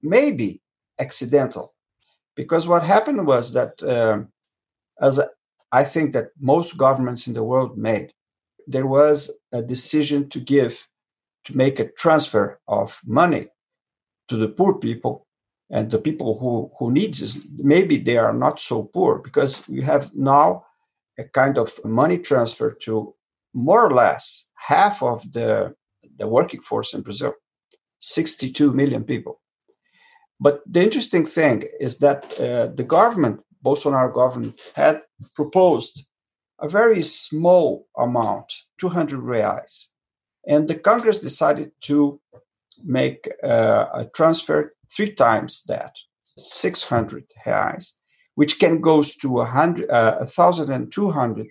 maybe 0.01 0.61
accidental, 0.99 1.73
because 2.35 2.67
what 2.67 2.83
happened 2.83 3.25
was 3.25 3.53
that, 3.53 3.81
um, 3.83 4.27
as 5.01 5.19
I 5.71 5.83
think 5.83 6.13
that 6.13 6.29
most 6.39 6.77
governments 6.77 7.27
in 7.27 7.33
the 7.33 7.43
world 7.43 7.77
made, 7.77 8.13
there 8.67 8.87
was 8.87 9.39
a 9.51 9.61
decision 9.61 10.29
to 10.29 10.39
give, 10.39 10.87
to 11.45 11.55
make 11.55 11.79
a 11.79 11.91
transfer 11.91 12.59
of 12.67 12.99
money 13.05 13.47
to 14.27 14.37
the 14.37 14.47
poor 14.47 14.73
people 14.75 15.27
and 15.69 15.89
the 15.89 15.99
people 15.99 16.37
who, 16.39 16.71
who 16.77 16.91
needs 16.91 17.19
this. 17.19 17.47
Maybe 17.57 17.97
they 17.97 18.17
are 18.17 18.33
not 18.33 18.59
so 18.59 18.83
poor 18.83 19.19
because 19.19 19.67
we 19.67 19.81
have 19.81 20.13
now 20.13 20.63
a 21.17 21.23
kind 21.23 21.57
of 21.57 21.73
money 21.85 22.17
transfer 22.17 22.75
to 22.83 23.13
more 23.53 23.85
or 23.85 23.91
less 23.91 24.49
half 24.55 25.01
of 25.01 25.31
the, 25.31 25.75
the 26.17 26.27
working 26.27 26.61
force 26.61 26.93
in 26.93 27.01
Brazil, 27.01 27.33
62 27.99 28.73
million 28.73 29.03
people. 29.03 29.41
But 30.39 30.61
the 30.65 30.81
interesting 30.81 31.25
thing 31.25 31.63
is 31.79 31.99
that 31.99 32.25
uh, 32.39 32.67
the 32.75 32.83
government, 32.83 33.41
Bolsonaro 33.63 34.13
government, 34.13 34.59
had 34.75 35.01
proposed 35.35 36.05
a 36.61 36.69
very 36.69 37.01
small 37.01 37.87
amount, 37.97 38.53
200 38.79 39.19
reais. 39.19 39.87
And 40.47 40.67
the 40.67 40.75
Congress 40.75 41.19
decided 41.19 41.71
to 41.81 42.19
make 42.83 43.27
uh, 43.43 43.85
a 43.93 44.05
transfer 44.15 44.73
three 44.95 45.11
times 45.11 45.63
that, 45.67 45.95
600 46.37 47.25
reais, 47.45 47.93
which 48.35 48.59
can 48.59 48.79
goes 48.79 49.15
to 49.15 49.29
100, 49.29 49.89
uh, 49.89 50.17
1,200 50.19 51.47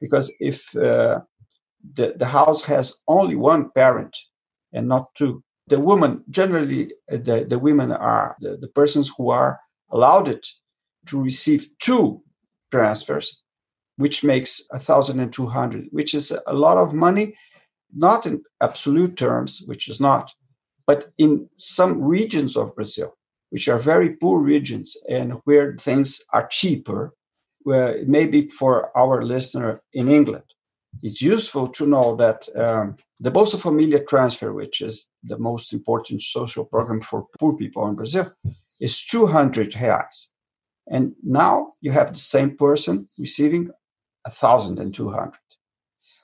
because 0.00 0.32
if 0.40 0.76
uh, 0.76 1.20
the, 1.94 2.14
the 2.16 2.26
house 2.26 2.62
has 2.64 3.00
only 3.08 3.36
one 3.36 3.70
parent 3.70 4.16
and 4.72 4.88
not 4.88 5.14
two, 5.14 5.42
the 5.68 5.80
woman 5.80 6.22
generally 6.28 6.92
uh, 7.10 7.16
the, 7.16 7.46
the 7.48 7.58
women 7.58 7.92
are 7.92 8.36
the, 8.40 8.56
the 8.56 8.68
persons 8.68 9.10
who 9.16 9.30
are 9.30 9.60
allowed 9.90 10.28
it 10.28 10.46
to 11.06 11.22
receive 11.22 11.66
two 11.78 12.20
transfers 12.70 13.43
which 13.96 14.24
makes 14.24 14.66
1200 14.70 15.88
which 15.90 16.14
is 16.14 16.36
a 16.46 16.54
lot 16.54 16.76
of 16.76 16.94
money 16.94 17.34
not 17.94 18.26
in 18.26 18.42
absolute 18.60 19.16
terms 19.16 19.62
which 19.66 19.88
is 19.88 20.00
not 20.00 20.34
but 20.86 21.06
in 21.18 21.48
some 21.56 22.02
regions 22.02 22.56
of 22.56 22.74
brazil 22.74 23.16
which 23.50 23.68
are 23.68 23.78
very 23.78 24.10
poor 24.10 24.40
regions 24.40 24.96
and 25.08 25.34
where 25.44 25.76
things 25.76 26.20
are 26.32 26.46
cheaper 26.48 27.14
where 27.62 28.02
maybe 28.06 28.48
for 28.48 28.96
our 28.96 29.22
listener 29.22 29.80
in 29.92 30.08
england 30.08 30.44
it's 31.02 31.20
useful 31.20 31.68
to 31.68 31.86
know 31.86 32.16
that 32.16 32.48
um, 32.56 32.96
the 33.20 33.30
Bolsa 33.30 33.60
Familia 33.60 34.02
transfer, 34.04 34.52
which 34.52 34.80
is 34.80 35.10
the 35.22 35.38
most 35.38 35.72
important 35.72 36.22
social 36.22 36.64
program 36.64 37.00
for 37.00 37.26
poor 37.38 37.54
people 37.56 37.86
in 37.88 37.94
Brazil, 37.94 38.32
is 38.80 39.04
200 39.04 39.72
reais. 39.72 40.28
And 40.88 41.14
now 41.22 41.72
you 41.80 41.92
have 41.92 42.12
the 42.12 42.18
same 42.18 42.56
person 42.56 43.08
receiving 43.18 43.70
1,200 44.26 45.32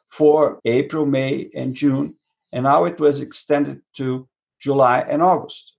for 0.09 0.61
April, 0.65 1.07
May, 1.07 1.51
and 1.55 1.75
June. 1.75 2.15
And 2.53 2.65
now 2.65 2.85
it 2.85 2.99
was 2.99 3.21
extended 3.21 3.81
to 3.95 4.29
July 4.61 5.01
and 5.01 5.23
August. 5.23 5.77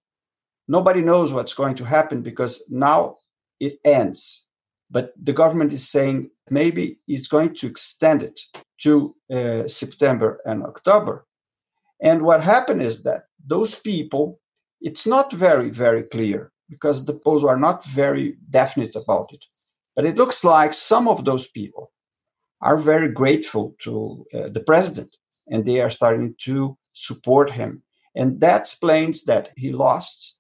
Nobody 0.68 1.01
knows 1.01 1.34
what's 1.34 1.54
going 1.54 1.75
to 1.75 1.86
happen 1.86 2.22
because 2.22 2.63
now 2.70 3.18
it 3.60 3.80
ends. 3.84 4.48
But 4.90 5.13
the 5.22 5.34
government 5.34 5.74
is 5.74 5.90
saying 5.90 6.30
maybe 6.50 7.00
it's 7.08 7.28
going 7.28 7.56
to 7.56 7.68
extend 7.68 8.24
it 8.24 8.40
to 8.84 9.16
uh, 9.34 9.68
September 9.68 10.42
and 10.46 10.63
October. 10.63 11.25
And 12.01 12.24
what 12.24 12.42
happened 12.42 12.82
is 12.82 13.04
that 13.04 13.24
those 13.46 13.78
people, 13.78 14.40
it's 14.82 15.06
not 15.06 15.32
very, 15.32 15.70
very 15.70 16.04
clear 16.04 16.51
because 16.70 17.06
the 17.06 17.13
polls 17.13 17.44
are 17.44 17.60
not 17.60 17.86
very 17.86 18.38
definite 18.50 18.96
about 18.96 19.32
it. 19.34 19.46
But 19.96 20.06
it 20.06 20.18
looks 20.18 20.44
like 20.44 20.74
some 20.74 21.08
of 21.08 21.25
those 21.25 21.48
people 21.50 21.92
are 22.62 22.77
very 22.77 23.10
grateful 23.10 23.75
to 23.80 24.25
uh, 24.34 24.50
the 24.50 24.60
president 24.60 25.18
and 25.50 25.65
they 25.65 25.82
are 25.82 25.89
starting 25.89 26.36
to 26.39 26.77
support 26.94 27.50
him. 27.50 27.84
And 28.15 28.39
that 28.41 28.62
explains 28.62 29.24
that 29.24 29.50
he 29.58 29.72
lost 29.72 30.39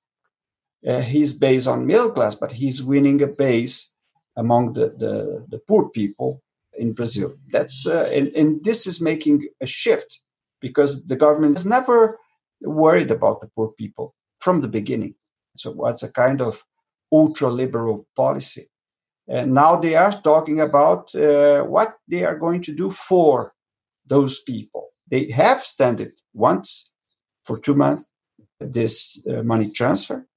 uh, 0.87 1.01
his 1.01 1.33
base 1.33 1.67
on 1.67 1.85
middle 1.85 2.11
class, 2.11 2.35
but 2.35 2.51
he's 2.51 2.83
winning 2.83 3.21
a 3.21 3.27
base 3.27 3.93
among 4.37 4.73
the, 4.73 4.93
the, 4.97 5.45
the 5.49 5.59
poor 5.67 5.89
people 5.89 6.41
in 6.77 6.93
Brazil. 6.93 7.35
That's 7.51 7.87
uh, 7.87 8.09
and, 8.11 8.27
and 8.29 8.63
this 8.63 8.87
is 8.87 9.01
making 9.01 9.43
a 9.61 9.67
shift 9.67 10.21
because 10.59 11.05
the 11.05 11.15
government 11.15 11.55
has 11.55 11.65
never 11.65 12.17
worried 12.61 13.11
about 13.11 13.41
the 13.41 13.49
poor 13.55 13.69
people 13.77 14.15
from 14.39 14.61
the 14.61 14.67
beginning. 14.67 15.15
So 15.57 15.71
what's 15.71 16.03
a 16.03 16.11
kind 16.11 16.41
of 16.41 16.63
ultra 17.11 17.49
liberal 17.49 18.07
policy. 18.15 18.67
And 19.31 19.53
now 19.53 19.77
they 19.77 19.95
are 19.95 20.11
talking 20.11 20.59
about 20.59 21.15
uh, 21.15 21.63
what 21.63 21.95
they 22.09 22.25
are 22.25 22.37
going 22.37 22.61
to 22.63 22.73
do 22.73 22.91
for 22.91 23.53
those 24.05 24.41
people. 24.41 24.89
They 25.07 25.31
have 25.31 25.59
extended 25.59 26.11
once 26.33 26.91
for 27.45 27.57
two 27.57 27.75
months, 27.75 28.11
this 28.59 29.25
uh, 29.29 29.41
money 29.43 29.71
transfer. 29.71 30.27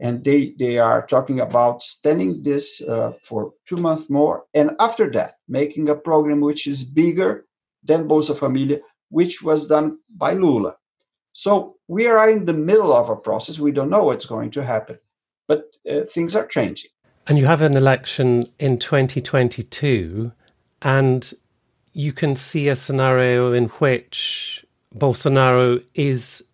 And 0.00 0.22
they, 0.22 0.54
they 0.58 0.76
are 0.76 1.06
talking 1.06 1.40
about 1.40 1.76
extending 1.76 2.42
this 2.42 2.82
uh, 2.86 3.12
for 3.22 3.54
two 3.66 3.78
months 3.78 4.10
more. 4.10 4.44
And 4.52 4.72
after 4.80 5.10
that, 5.12 5.36
making 5.48 5.88
a 5.88 5.94
program 5.94 6.40
which 6.40 6.66
is 6.66 6.84
bigger 6.84 7.46
than 7.82 8.06
Bolsa 8.06 8.36
Familia, 8.38 8.80
which 9.08 9.42
was 9.42 9.66
done 9.66 9.98
by 10.14 10.34
Lula. 10.34 10.76
So 11.32 11.76
we 11.88 12.06
are 12.06 12.28
in 12.28 12.44
the 12.44 12.52
middle 12.52 12.92
of 12.92 13.08
a 13.08 13.16
process. 13.16 13.58
We 13.58 13.72
don't 13.72 13.88
know 13.88 14.02
what's 14.02 14.26
going 14.26 14.50
to 14.50 14.62
happen, 14.62 14.98
but 15.48 15.64
uh, 15.90 16.00
things 16.00 16.36
are 16.36 16.46
changing. 16.46 16.90
And 17.26 17.38
you 17.38 17.46
have 17.46 17.62
an 17.62 17.76
election 17.76 18.42
in 18.58 18.78
2022, 18.78 20.32
and 20.82 21.32
you 21.92 22.12
can 22.12 22.34
see 22.34 22.68
a 22.68 22.74
scenario 22.74 23.52
in 23.52 23.66
which 23.66 24.64
Bolsonaro 24.96 25.84
is 25.94 26.44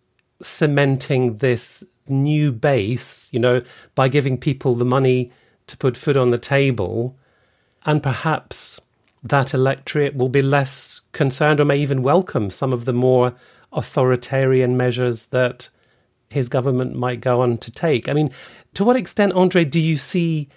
cementing 0.41 1.37
this 1.37 1.83
new 2.07 2.51
base, 2.51 3.29
you 3.33 3.39
know, 3.39 3.61
by 3.95 4.09
giving 4.09 4.37
people 4.37 4.75
the 4.75 4.85
money 4.85 5.31
to 5.67 5.77
put 5.77 5.97
food 5.97 6.17
on 6.17 6.29
the 6.29 6.37
table, 6.37 7.17
and 7.85 8.03
perhaps 8.03 8.79
that 9.23 9.53
electorate 9.53 10.15
will 10.15 10.29
be 10.29 10.41
less 10.41 11.01
concerned 11.13 11.59
or 11.59 11.65
may 11.65 11.77
even 11.77 12.03
welcome 12.03 12.49
some 12.49 12.73
of 12.73 12.85
the 12.85 12.93
more 12.93 13.33
authoritarian 13.73 14.77
measures 14.77 15.27
that 15.27 15.69
his 16.29 16.47
government 16.47 16.95
might 16.95 17.21
go 17.21 17.41
on 17.41 17.57
to 17.57 17.71
take. 17.71 18.07
I 18.07 18.13
mean, 18.13 18.29
to 18.79 18.85
what 18.85 18.95
extent, 18.95 19.33
Andre, 19.33 19.65
do 19.65 19.77
you 19.77 19.97
see 19.97 20.47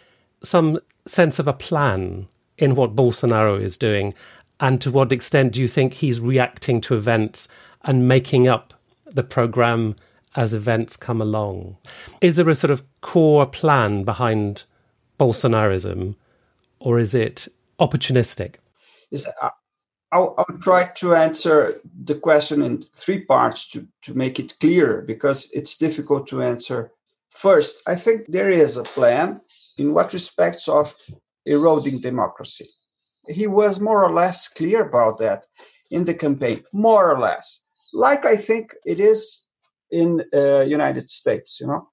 some 0.44 0.78
sense 1.06 1.40
of 1.40 1.48
a 1.48 1.52
plan 1.52 2.28
in 2.56 2.76
what 2.76 2.94
Bolsonaro 2.94 3.60
is 3.60 3.76
doing? 3.76 4.14
And 4.60 4.80
to 4.80 4.92
what 4.92 5.10
extent 5.10 5.54
do 5.54 5.60
you 5.60 5.66
think 5.66 5.94
he's 5.94 6.20
reacting 6.20 6.80
to 6.82 6.94
events 6.94 7.48
and 7.82 8.06
making 8.06 8.46
up 8.46 8.74
the 9.06 9.24
program 9.24 9.96
as 10.36 10.54
events 10.54 10.96
come 10.96 11.20
along? 11.20 11.78
Is 12.20 12.36
there 12.36 12.48
a 12.48 12.54
sort 12.54 12.70
of 12.70 12.84
core 13.00 13.44
plan 13.44 14.04
behind 14.04 14.66
Bolsonarism, 15.18 16.14
or 16.78 17.00
is 17.00 17.16
it 17.16 17.48
opportunistic? 17.80 18.54
Is 19.10 19.26
uh, 19.42 19.48
I'll, 20.12 20.36
I'll, 20.38 20.58
try 20.58 20.84
to 20.84 21.16
answer 21.16 21.80
the 22.04 22.14
question 22.14 22.62
in 22.62 22.82
three 22.82 23.24
parts 23.24 23.68
to, 23.70 23.88
to 24.02 24.14
make 24.14 24.38
it 24.38 24.54
clear 24.60 25.02
because 25.02 25.50
it's 25.52 25.76
difficult 25.76 26.28
to 26.28 26.40
answer. 26.40 26.92
First, 27.34 27.82
I 27.86 27.94
think 27.94 28.26
there 28.26 28.50
is 28.50 28.76
a 28.76 28.82
plan 28.82 29.40
in 29.78 29.94
what 29.94 30.12
respects 30.12 30.68
of 30.68 30.94
eroding 31.46 32.00
democracy. 32.00 32.68
He 33.28 33.46
was 33.46 33.80
more 33.80 34.04
or 34.04 34.12
less 34.12 34.48
clear 34.48 34.86
about 34.86 35.18
that 35.18 35.46
in 35.90 36.04
the 36.04 36.14
campaign, 36.14 36.62
more 36.72 37.12
or 37.12 37.18
less, 37.18 37.64
like 37.92 38.24
I 38.24 38.36
think 38.36 38.74
it 38.84 39.00
is 39.00 39.46
in 39.90 40.22
uh, 40.34 40.60
United 40.60 41.10
States. 41.10 41.60
You 41.60 41.66
know, 41.68 41.88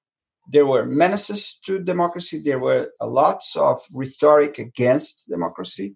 there 0.51 0.65
were 0.65 0.85
menaces 0.85 1.59
to 1.65 1.79
democracy. 1.79 2.41
There 2.43 2.59
were 2.59 2.91
lots 3.01 3.55
of 3.55 3.79
rhetoric 3.93 4.57
against 4.59 5.29
democracy 5.29 5.95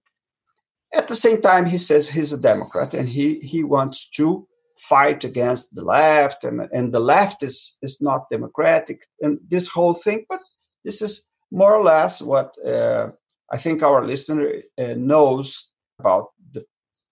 at 0.94 1.08
the 1.08 1.16
same 1.16 1.42
time, 1.42 1.66
he 1.66 1.78
says 1.78 2.10
he's 2.10 2.34
a 2.34 2.40
Democrat 2.40 2.94
and 2.94 3.10
he, 3.10 3.40
he 3.40 3.64
wants 3.64 4.10
to 4.12 4.48
fight 4.90 5.24
against 5.24 5.76
the 5.76 5.84
left, 5.84 6.44
and, 6.44 6.62
and 6.72 6.94
the 6.94 7.00
left 7.00 7.44
is, 7.44 7.78
is 7.82 8.02
not 8.02 8.30
democratic, 8.30 9.06
and 9.22 9.40
this 9.48 9.68
whole 9.68 9.94
thing. 9.94 10.26
But 10.30 10.40
this 10.84 11.02
is 11.02 11.30
more 11.52 11.74
or 11.76 11.84
less 11.84 12.22
what 12.22 12.56
uh, 12.66 13.10
I 13.52 13.58
think 13.58 13.84
our 13.84 14.06
listener 14.06 14.54
uh, 14.78 14.94
knows 14.98 15.72
about 16.00 16.30
the 16.52 16.64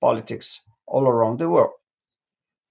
politics 0.02 0.68
all 0.88 1.08
around 1.08 1.40
the 1.40 1.50
world. 1.50 1.74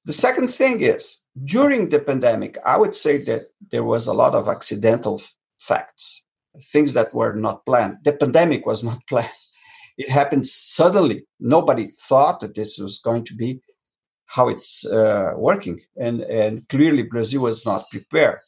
The 0.05 0.13
second 0.13 0.49
thing 0.49 0.81
is 0.81 1.25
during 1.45 1.89
the 1.89 2.01
pandemic, 2.01 2.59
I 2.65 2.77
would 2.77 2.95
say 2.95 3.23
that 3.25 3.43
there 3.71 3.85
was 3.85 4.07
a 4.07 4.15
lot 4.15 4.35
of 4.35 4.49
accidental 4.49 5.23
facts, 5.61 6.25
things 6.73 6.95
that 6.95 7.15
were 7.15 7.35
not 7.35 7.65
planned. 7.67 7.99
The 8.05 8.13
pandemic 8.13 8.67
was 8.67 8.83
not 8.83 8.99
planned 9.09 9.31
it 10.01 10.09
happened 10.09 10.47
suddenly. 10.47 11.27
Nobody 11.39 11.89
thought 11.89 12.41
that 12.41 12.55
this 12.55 12.79
was 12.79 12.99
going 12.99 13.23
to 13.25 13.35
be 13.35 13.61
how 14.31 14.49
it's 14.49 14.87
uh, 14.87 15.33
working, 15.37 15.81
and 15.97 16.21
and 16.23 16.69
clearly 16.69 17.03
Brazil 17.03 17.43
was 17.43 17.67
not 17.67 17.91
prepared. 17.91 18.39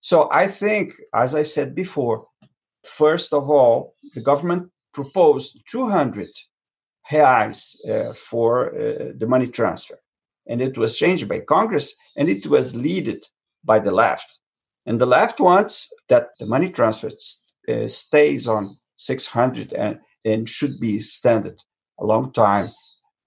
So 0.00 0.28
I 0.32 0.46
think, 0.46 0.94
as 1.14 1.34
I 1.34 1.42
said 1.42 1.74
before, 1.74 2.26
first 2.84 3.34
of 3.34 3.50
all, 3.50 3.94
the 4.14 4.22
government 4.22 4.70
proposed 4.94 5.62
200 5.70 6.28
reais 7.10 7.76
uh, 7.90 8.14
for 8.14 8.70
uh, 8.70 9.12
the 9.18 9.26
money 9.28 9.48
transfer, 9.48 9.98
and 10.48 10.62
it 10.62 10.78
was 10.78 10.98
changed 10.98 11.28
by 11.28 11.40
Congress, 11.40 11.94
and 12.16 12.28
it 12.28 12.46
was 12.46 12.74
led 12.74 13.20
by 13.62 13.78
the 13.78 13.92
left, 13.92 14.40
and 14.86 14.98
the 14.98 15.12
left 15.18 15.38
wants 15.38 15.92
that 16.08 16.28
the 16.40 16.46
money 16.46 16.70
transfer 16.70 17.10
uh, 17.68 17.86
stays 17.88 18.48
on 18.48 18.78
600 18.96 19.74
and 19.74 19.98
and 20.24 20.48
should 20.48 20.80
be 20.80 20.96
extended 20.96 21.62
a 22.00 22.06
long 22.06 22.32
time 22.32 22.70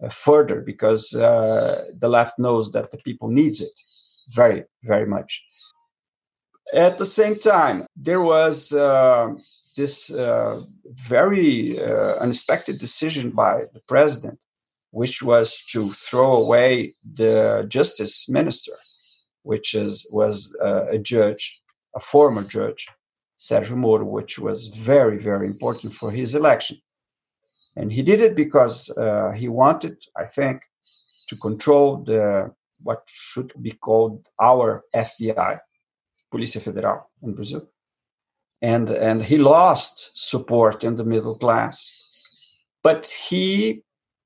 further 0.09 0.61
because 0.61 1.13
uh, 1.15 1.85
the 1.97 2.07
left 2.07 2.39
knows 2.39 2.71
that 2.71 2.91
the 2.91 2.97
people 2.99 3.27
needs 3.27 3.61
it 3.61 3.77
very 4.29 4.63
very 4.83 5.05
much 5.05 5.43
at 6.73 6.97
the 6.97 7.05
same 7.05 7.35
time 7.35 7.85
there 7.95 8.21
was 8.21 8.71
uh, 8.73 9.27
this 9.75 10.13
uh, 10.13 10.61
very 10.85 11.79
uh, 11.79 12.13
unexpected 12.21 12.77
decision 12.77 13.29
by 13.31 13.65
the 13.73 13.81
president 13.87 14.39
which 14.91 15.21
was 15.21 15.65
to 15.65 15.89
throw 15.89 16.33
away 16.33 16.93
the 17.13 17.65
justice 17.67 18.29
minister 18.29 18.73
which 19.43 19.73
is 19.73 20.07
was 20.11 20.55
uh, 20.63 20.85
a 20.89 20.97
judge 20.97 21.61
a 21.95 21.99
former 21.99 22.43
judge 22.43 22.87
Sergio 23.39 23.77
Moro, 23.77 24.05
which 24.05 24.37
was 24.37 24.67
very, 24.67 25.17
very 25.17 25.47
important 25.47 25.93
for 25.93 26.11
his 26.11 26.35
election. 26.35 26.77
And 27.75 27.91
he 27.91 28.01
did 28.01 28.19
it 28.19 28.35
because 28.35 28.89
uh, 28.97 29.31
he 29.31 29.47
wanted, 29.47 30.03
I 30.17 30.25
think, 30.25 30.63
to 31.27 31.35
control 31.37 32.03
the 32.03 32.51
what 32.81 33.03
should 33.07 33.51
be 33.61 33.71
called 33.71 34.27
our 34.39 34.83
FBI, 34.95 35.59
Polícia 36.33 36.61
Federal 36.61 37.09
in 37.21 37.33
Brazil. 37.33 37.69
And, 38.61 38.89
and 38.89 39.23
he 39.23 39.37
lost 39.37 40.11
support 40.13 40.83
in 40.83 40.95
the 40.95 41.03
middle 41.03 41.37
class. 41.37 41.95
But 42.83 43.07
he 43.07 43.83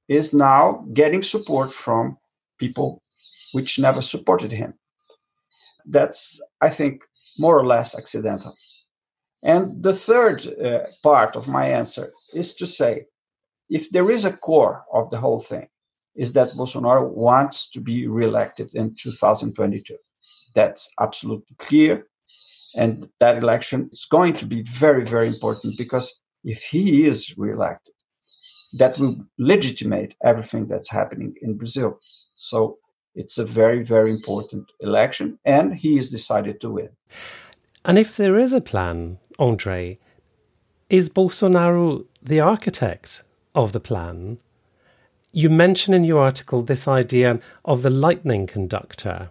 is 0.07 0.33
now 0.33 0.85
getting 0.93 1.23
support 1.23 1.71
from 1.71 2.17
people 2.59 3.01
which 3.53 3.79
never 3.79 4.01
supported 4.01 4.51
him. 4.51 4.73
That's, 5.85 6.41
I 6.61 6.69
think, 6.69 7.03
more 7.37 7.57
or 7.59 7.65
less 7.65 7.97
accidental. 7.97 8.55
And 9.43 9.83
the 9.83 9.93
third 9.93 10.47
uh, 10.47 10.79
part 11.03 11.35
of 11.35 11.47
my 11.47 11.65
answer 11.65 12.11
is 12.33 12.55
to 12.55 12.65
say 12.65 13.05
if 13.73 13.89
there 13.89 14.11
is 14.11 14.23
a 14.23 14.37
core 14.37 14.85
of 14.93 15.09
the 15.09 15.17
whole 15.17 15.39
thing, 15.39 15.67
is 16.15 16.33
that 16.33 16.49
Bolsonaro 16.49 17.09
wants 17.09 17.67
to 17.71 17.81
be 17.81 18.05
reelected 18.07 18.69
in 18.75 18.93
2022. 18.93 19.97
That's 20.53 20.93
absolutely 21.01 21.55
clear. 21.57 22.05
And 22.77 23.07
that 23.19 23.37
election 23.37 23.89
is 23.91 24.05
going 24.05 24.33
to 24.33 24.45
be 24.45 24.61
very, 24.61 25.05
very 25.05 25.27
important 25.27 25.73
because 25.75 26.21
if 26.43 26.61
he 26.63 27.05
is 27.05 27.35
reelected, 27.35 27.95
that 28.77 28.99
will 28.99 29.15
legitimate 29.39 30.13
everything 30.23 30.67
that's 30.67 30.91
happening 30.91 31.33
in 31.41 31.57
Brazil. 31.57 31.97
So 32.35 32.77
it's 33.15 33.39
a 33.39 33.45
very, 33.45 33.83
very 33.83 34.11
important 34.11 34.65
election, 34.81 35.39
and 35.45 35.73
he 35.73 35.97
is 35.97 36.09
decided 36.11 36.61
to 36.61 36.69
win. 36.69 36.89
And 37.85 37.97
if 37.97 38.17
there 38.17 38.37
is 38.37 38.53
a 38.53 38.61
plan, 38.61 39.17
Andre, 39.39 39.99
is 40.89 41.09
Bolsonaro 41.09 42.05
the 42.21 42.39
architect 42.39 43.23
of 43.55 43.71
the 43.71 43.79
plan, 43.79 44.39
you 45.31 45.49
mention 45.49 45.93
in 45.93 46.03
your 46.03 46.21
article 46.21 46.61
this 46.61 46.87
idea 46.87 47.39
of 47.65 47.81
the 47.81 47.89
lightning 47.89 48.45
conductor, 48.45 49.29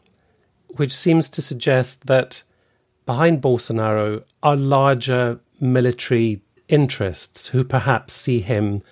which 0.69 0.95
seems 0.97 1.29
to 1.29 1.41
suggest 1.41 2.07
that 2.07 2.43
behind 3.07 3.41
Bolsonaro 3.41 4.25
are 4.43 4.57
larger 4.57 5.39
military 5.61 6.43
interests 6.69 7.49
who 7.49 7.63
perhaps 7.63 8.13
see 8.15 8.41
him 8.41 8.83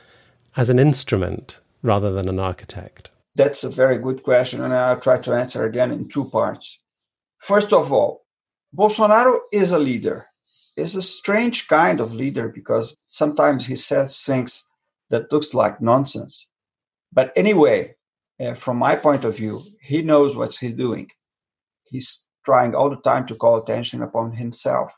as 0.57 0.71
an 0.71 0.79
instrument 0.79 1.61
rather 1.83 2.12
than 2.12 2.29
an 2.29 2.38
architect. 2.38 3.11
That's 3.37 3.64
a 3.64 3.71
very 3.71 3.99
good 4.01 4.23
question, 4.23 4.62
and 4.62 4.75
I'll 4.75 5.01
try 5.01 5.21
to 5.21 5.33
answer 5.33 5.64
again 5.64 5.90
in 5.90 6.09
two 6.09 6.29
parts. 6.31 6.81
First 7.38 7.73
of 7.73 7.93
all, 7.93 8.27
Bolsonaro 8.77 9.38
is 9.53 9.73
a 9.73 9.79
leader. 9.79 10.27
Is 10.77 10.95
a 10.95 11.03
strange 11.03 11.69
kind 11.69 12.01
of 12.01 12.14
leader 12.14 12.49
because 12.49 12.97
sometimes 13.09 13.66
he 13.66 13.77
says 13.77 14.23
things 14.23 14.70
that 15.11 15.31
looks 15.33 15.55
like 15.55 15.81
nonsense. 15.81 16.51
But 17.12 17.33
anyway, 17.37 17.94
uh, 18.40 18.55
from 18.55 18.79
my 18.79 18.96
point 18.96 19.25
of 19.25 19.37
view, 19.37 19.61
he 19.83 20.03
knows 20.03 20.37
what 20.37 20.55
he's 20.55 20.75
doing. 20.75 21.11
He's 21.85 22.29
trying 22.44 22.75
all 22.75 22.88
the 22.90 22.96
time 22.96 23.27
to 23.27 23.35
call 23.35 23.59
attention 23.59 24.03
upon 24.03 24.33
himself. 24.33 24.96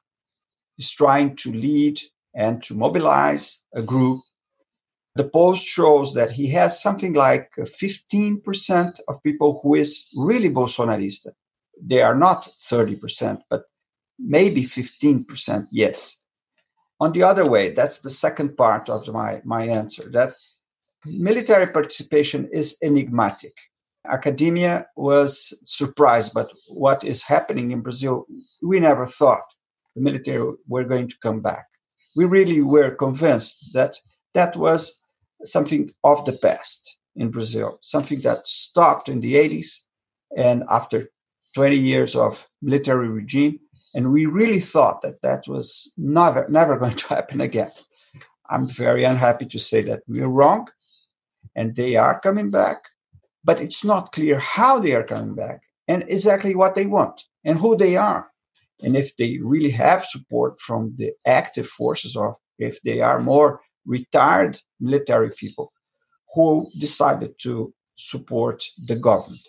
He's 0.77 0.92
trying 0.92 1.37
to 1.37 1.53
lead 1.53 2.01
and 2.35 2.62
to 2.64 2.75
mobilize 2.75 3.64
a 3.75 3.83
group. 3.83 4.20
The 5.16 5.25
post 5.25 5.66
shows 5.66 6.14
that 6.14 6.31
he 6.31 6.48
has 6.51 6.83
something 6.83 7.12
like 7.12 7.53
15% 7.59 9.01
of 9.09 9.22
people 9.22 9.61
who 9.62 9.75
is 9.75 10.11
really 10.16 10.48
Bolsonarista. 10.48 11.33
they 11.85 12.01
are 12.01 12.14
not 12.14 12.48
30%, 12.61 13.40
but 13.51 13.64
maybe 14.18 14.62
15% 14.62 15.66
yes. 15.72 16.22
On 17.03 17.11
the 17.11 17.25
other 17.25 17.45
way, 17.45 17.71
that's 17.71 17.99
the 17.99 18.11
second 18.11 18.57
part 18.57 18.88
of 18.88 19.09
my, 19.09 19.41
my 19.45 19.67
answer 19.67 20.09
that 20.12 20.33
military 21.05 21.67
participation 21.67 22.49
is 22.53 22.79
enigmatic. 22.81 23.55
Academia 24.09 24.87
was 24.95 25.53
surprised, 25.65 26.33
but 26.33 26.53
what 26.69 27.03
is 27.03 27.25
happening 27.25 27.73
in 27.73 27.81
Brazil, 27.81 28.25
we 28.62 28.79
never 28.79 29.05
thought 29.05 29.43
the 29.97 30.01
military 30.01 30.53
were 30.69 30.85
going 30.85 31.09
to 31.09 31.17
come 31.21 31.41
back. 31.41 31.67
We 32.15 32.25
really 32.25 32.62
were 32.62 32.95
convinced 32.95 33.73
that 33.75 33.97
that 34.35 34.57
was 34.57 35.01
something 35.45 35.91
of 36.05 36.25
the 36.25 36.35
past 36.35 36.99
in 37.17 37.33
Brazil, 37.33 37.79
something 37.83 38.21
that 38.21 38.47
stopped 38.47 39.09
in 39.09 39.21
the 39.21 39.35
80s 39.35 39.87
and 40.37 40.62
after 40.71 41.09
20 41.57 41.77
years 41.77 42.15
of 42.15 42.49
military 42.62 43.09
regime. 43.09 43.59
And 43.94 44.12
we 44.12 44.26
really 44.26 44.61
thought 44.61 45.02
that 45.02 45.20
that 45.22 45.44
was 45.48 45.92
never, 45.96 46.46
never 46.48 46.78
going 46.83 46.96
to 46.96 47.09
happen 47.09 47.40
again. 47.40 47.70
I'm 48.48 48.68
very 48.68 49.05
unhappy 49.05 49.46
to 49.46 49.59
say 49.59 49.83
that 49.83 50.02
we 50.07 50.20
are 50.20 50.31
wrong 50.31 50.68
and 51.55 51.74
they 51.74 51.96
are 51.96 52.20
coming 52.20 52.50
back, 52.50 52.85
but 53.44 53.61
it's 53.61 53.85
not 53.85 54.12
clear 54.12 54.38
how 54.38 54.78
they 54.78 54.92
are 54.92 55.05
coming 55.05 55.35
back 55.35 55.61
and 55.88 56.05
exactly 56.09 56.55
what 56.55 56.74
they 56.74 56.87
want 56.87 57.24
and 57.44 57.59
who 57.59 57.76
they 57.76 57.96
are. 57.96 58.28
And 58.83 58.96
if 58.96 59.16
they 59.16 59.38
really 59.42 59.70
have 59.70 60.05
support 60.05 60.59
from 60.59 60.94
the 60.96 61.12
active 61.26 61.66
forces 61.66 62.16
or 62.16 62.37
if 62.59 62.83
they 62.83 63.00
are 63.00 63.20
more 63.20 63.61
retired 63.87 64.61
military 64.81 65.31
people 65.37 65.72
who 66.35 66.68
decided 66.78 67.35
to 67.40 67.72
support 67.96 68.64
the 68.87 68.96
government. 68.96 69.40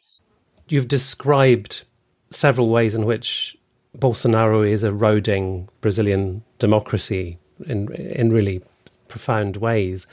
You've 0.69 0.88
described 0.88 1.84
several 2.32 2.69
ways 2.69 2.95
in 2.95 3.06
which 3.06 3.58
Bolsonaro 3.97 4.69
is 4.69 4.84
eroding 4.84 5.69
Brazilian 5.82 6.43
democracy 6.60 7.38
in 7.65 7.91
in 7.93 8.32
really 8.32 8.62
profound 9.08 9.58
ways. 9.58 10.08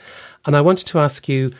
And 0.45 0.55
I 0.55 0.61
wanted 0.61 0.87
to 0.87 0.99
ask 0.99 1.27
you 1.27 1.51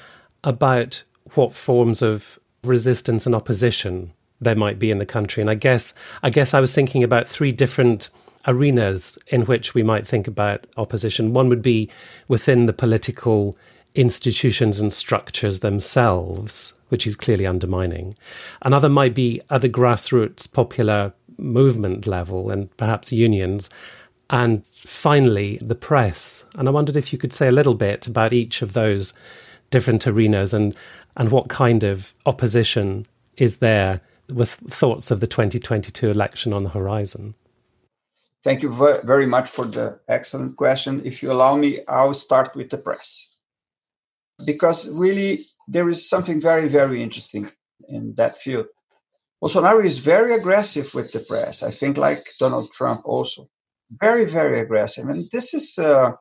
about 0.43 1.03
what 1.33 1.53
forms 1.53 2.01
of 2.01 2.39
resistance 2.63 3.25
and 3.25 3.33
opposition 3.33 4.13
there 4.39 4.55
might 4.55 4.79
be 4.79 4.91
in 4.91 4.97
the 4.97 5.05
country. 5.05 5.41
And 5.41 5.49
I 5.49 5.55
guess 5.55 5.93
I 6.23 6.29
guess 6.29 6.53
I 6.53 6.59
was 6.59 6.73
thinking 6.73 7.03
about 7.03 7.27
three 7.27 7.51
different 7.51 8.09
arenas 8.47 9.17
in 9.27 9.41
which 9.45 9.73
we 9.73 9.83
might 9.83 10.07
think 10.07 10.27
about 10.27 10.65
opposition. 10.77 11.33
One 11.33 11.49
would 11.49 11.61
be 11.61 11.89
within 12.27 12.65
the 12.65 12.73
political 12.73 13.55
institutions 13.93 14.79
and 14.79 14.93
structures 14.93 15.59
themselves, 15.59 16.73
which 16.89 17.05
is 17.05 17.15
clearly 17.15 17.45
undermining. 17.45 18.15
Another 18.61 18.89
might 18.89 19.13
be 19.13 19.41
at 19.49 19.61
the 19.61 19.69
grassroots 19.69 20.51
popular 20.51 21.13
movement 21.37 22.07
level 22.07 22.51
and 22.51 22.75
perhaps 22.77 23.11
unions. 23.11 23.69
And 24.29 24.65
finally, 24.67 25.59
the 25.61 25.75
press. 25.75 26.45
And 26.55 26.67
I 26.67 26.71
wondered 26.71 26.95
if 26.95 27.11
you 27.11 27.19
could 27.19 27.33
say 27.33 27.47
a 27.47 27.51
little 27.51 27.73
bit 27.73 28.07
about 28.07 28.33
each 28.33 28.61
of 28.61 28.73
those 28.73 29.13
different 29.71 30.07
arenas 30.07 30.53
and, 30.53 30.75
and 31.17 31.31
what 31.31 31.49
kind 31.49 31.83
of 31.83 32.13
opposition 32.25 33.07
is 33.37 33.57
there 33.57 34.01
with 34.29 34.51
thoughts 34.51 35.11
of 35.11 35.19
the 35.19 35.27
2022 35.27 36.09
election 36.09 36.53
on 36.53 36.63
the 36.63 36.69
horizon. 36.69 37.35
Thank 38.43 38.63
you 38.63 38.73
very 39.03 39.27
much 39.27 39.49
for 39.49 39.65
the 39.65 39.99
excellent 40.07 40.57
question. 40.57 41.01
If 41.05 41.21
you 41.21 41.31
allow 41.31 41.55
me, 41.55 41.79
I'll 41.87 42.13
start 42.13 42.55
with 42.55 42.69
the 42.69 42.77
press. 42.77 43.35
Because 44.45 44.91
really, 44.95 45.45
there 45.67 45.87
is 45.89 46.09
something 46.09 46.41
very, 46.41 46.67
very 46.67 47.03
interesting 47.03 47.51
in 47.87 48.15
that 48.15 48.37
field. 48.37 48.65
Bolsonaro 49.41 49.83
is 49.83 49.97
very 49.97 50.33
aggressive 50.35 50.93
with 50.93 51.11
the 51.11 51.19
press. 51.19 51.63
I 51.63 51.71
think, 51.71 51.97
like 51.97 52.29
Donald 52.39 52.71
Trump, 52.71 53.01
also 53.05 53.49
very, 53.99 54.25
very 54.25 54.59
aggressive. 54.59 55.09
And 55.09 55.29
this 55.31 55.53
is 55.53 55.77
uh, 55.79 56.11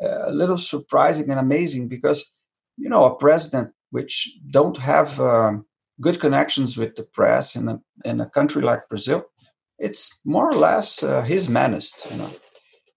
a 0.00 0.32
little 0.32 0.58
surprising 0.58 1.30
and 1.30 1.38
amazing 1.38 1.88
because, 1.88 2.32
you 2.76 2.88
know, 2.88 3.04
a 3.04 3.16
president 3.16 3.72
which 3.90 4.36
don't 4.50 4.78
have 4.78 5.20
um, 5.20 5.66
good 6.00 6.20
connections 6.20 6.76
with 6.76 6.96
the 6.96 7.04
press 7.04 7.54
in 7.54 7.68
a, 7.68 7.80
in 8.04 8.20
a 8.20 8.28
country 8.28 8.62
like 8.62 8.88
Brazil, 8.88 9.24
it's 9.78 10.20
more 10.24 10.48
or 10.48 10.54
less 10.54 11.02
uh, 11.02 11.22
he's 11.22 11.48
menaced, 11.48 12.10
you 12.10 12.18
know. 12.18 12.30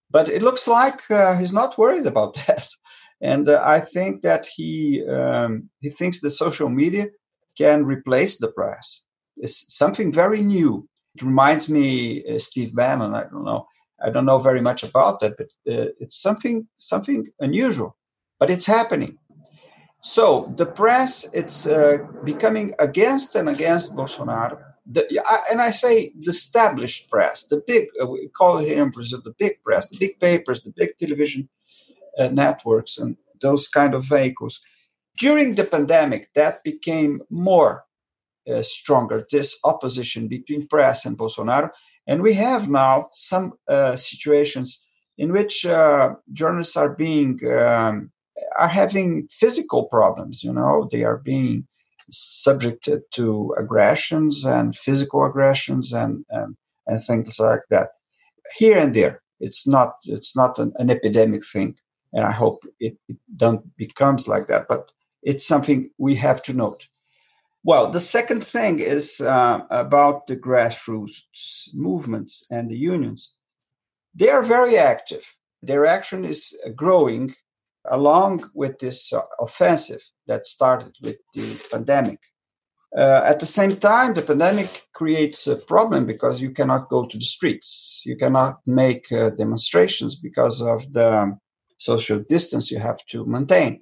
But 0.10 0.30
it 0.30 0.42
looks 0.42 0.68
like 0.68 1.02
uh, 1.12 1.38
he's 1.38 1.54
not 1.54 1.78
worried 1.78 2.08
about 2.08 2.34
that, 2.48 2.68
and 3.22 3.50
uh, 3.50 3.62
I 3.66 3.80
think 3.80 4.22
that 4.22 4.48
he 4.48 5.06
um, 5.08 5.70
he 5.82 5.90
thinks 5.90 6.20
the 6.20 6.30
social 6.30 6.70
media 6.70 7.08
can 7.58 7.86
replace 7.86 8.38
the 8.38 8.52
press. 8.52 9.04
It's 9.38 9.76
something 9.76 10.12
very 10.12 10.42
new. 10.42 10.88
It 11.16 11.22
reminds 11.22 11.70
me 11.70 12.24
uh, 12.26 12.40
Steve 12.40 12.76
Bannon. 12.76 13.16
I 13.16 13.24
don't 13.24 13.44
know. 13.44 13.68
I 14.04 14.10
don't 14.12 14.26
know 14.26 14.40
very 14.40 14.62
much 14.62 14.84
about 14.84 15.20
that, 15.22 15.38
but 15.38 15.48
uh, 15.72 15.90
it's 16.00 16.22
something 16.22 16.68
something 16.78 17.28
unusual. 17.40 17.98
But 18.40 18.50
it's 18.52 18.68
happening. 18.68 19.18
So 20.00 20.54
the 20.58 20.68
press, 20.68 21.28
it's 21.34 21.68
uh, 21.68 21.98
becoming 22.24 22.72
against 22.80 23.36
and 23.36 23.50
against 23.50 23.96
Bolsonaro 23.96 24.60
the, 24.90 25.24
and 25.52 25.62
I 25.62 25.72
say 25.72 26.12
the 26.20 26.30
established 26.30 27.10
press, 27.10 27.44
the 27.44 27.62
big, 27.68 27.88
uh, 28.02 28.08
we 28.08 28.30
call 28.30 28.60
it 28.60 28.68
here 28.68 28.82
in 28.82 28.90
Brazil 28.90 29.22
the 29.24 29.36
big 29.38 29.62
press, 29.64 29.90
the 29.90 29.98
big 30.00 30.20
papers, 30.20 30.62
the 30.62 30.74
big 30.76 30.98
television 30.98 31.50
uh, 32.18 32.30
networks, 32.30 32.98
and 32.98 33.18
those 33.42 33.68
kind 33.68 33.94
of 33.94 34.06
vehicles. 34.06 34.62
During 35.18 35.56
the 35.56 35.66
pandemic, 35.66 36.34
that 36.36 36.64
became 36.64 37.22
more 37.30 37.86
uh, 38.50 38.62
stronger, 38.62 39.26
this 39.32 39.60
opposition 39.64 40.28
between 40.28 40.68
press 40.68 41.06
and 41.06 41.18
Bolsonaro. 41.18 41.70
And 42.08 42.22
we 42.22 42.34
have 42.34 42.70
now 42.70 43.10
some 43.14 43.54
uh, 43.68 43.96
situations 43.96 44.88
in 45.18 45.32
which 45.32 45.66
uh, 45.66 46.16
journalists 46.32 46.78
are 46.78 46.96
being, 46.96 47.40
um, 47.48 48.12
are 48.58 48.68
having 48.68 49.28
physical 49.32 49.86
problems, 49.86 50.44
you 50.44 50.54
know, 50.54 50.88
they 50.92 51.04
are 51.04 51.18
being 51.18 51.68
subjected 52.10 53.02
to 53.12 53.54
aggressions 53.60 54.46
and 54.46 54.76
physical 54.76 55.26
aggressions 55.26 55.92
and, 55.92 56.24
and, 56.30 56.56
and 56.86 57.02
things 57.02 57.40
like 57.40 57.62
that. 57.70 57.90
Here 58.58 58.78
and 58.78 58.94
there, 58.94 59.22
it's 59.40 59.68
not 59.68 59.96
it's 60.06 60.36
not 60.36 60.58
an, 60.58 60.74
an 60.78 60.90
epidemic 60.90 61.46
thing, 61.46 61.76
and 62.14 62.26
I 62.26 62.32
hope 62.32 62.64
it, 62.80 62.98
it 63.08 63.18
don't 63.36 63.76
becomes 63.76 64.28
like 64.28 64.48
that. 64.48 64.68
But 64.68 64.92
it's 65.22 65.46
something 65.46 65.90
we 65.98 66.16
have 66.16 66.42
to 66.44 66.54
note. 66.54 66.88
Well, 67.64 67.92
the 67.92 68.00
second 68.00 68.44
thing 68.44 68.80
is 68.80 69.20
uh, 69.22 69.60
about 69.70 70.28
the 70.28 70.38
grassroots 70.38 71.70
movements 71.74 72.46
and 72.50 72.70
the 72.70 72.78
unions. 72.78 73.34
They 74.16 74.30
are 74.30 74.44
very 74.44 74.78
active. 74.78 75.36
Their 75.62 75.86
action 75.86 76.24
is 76.24 76.58
growing 76.76 77.34
along 77.90 78.50
with 78.54 78.80
this 78.80 79.14
uh, 79.14 79.22
offensive 79.40 80.02
that 80.28 80.46
started 80.46 80.96
with 81.04 81.18
the 81.34 81.68
pandemic. 81.72 82.20
Uh, 82.96 83.22
at 83.26 83.40
the 83.40 83.46
same 83.46 83.76
time, 83.76 84.14
the 84.14 84.22
pandemic 84.22 84.84
creates 84.94 85.48
a 85.48 85.56
problem 85.56 86.06
because 86.06 86.42
you 86.42 86.52
cannot 86.52 86.90
go 86.90 87.06
to 87.06 87.18
the 87.18 87.26
streets. 87.26 88.02
You 88.06 88.16
cannot 88.16 88.60
make 88.66 89.12
uh, 89.12 89.32
demonstrations 89.32 90.16
because 90.16 90.62
of 90.62 90.92
the 90.94 91.38
social 91.78 92.20
distance 92.20 92.72
you 92.72 92.80
have 92.80 93.06
to 93.08 93.26
maintain. 93.26 93.82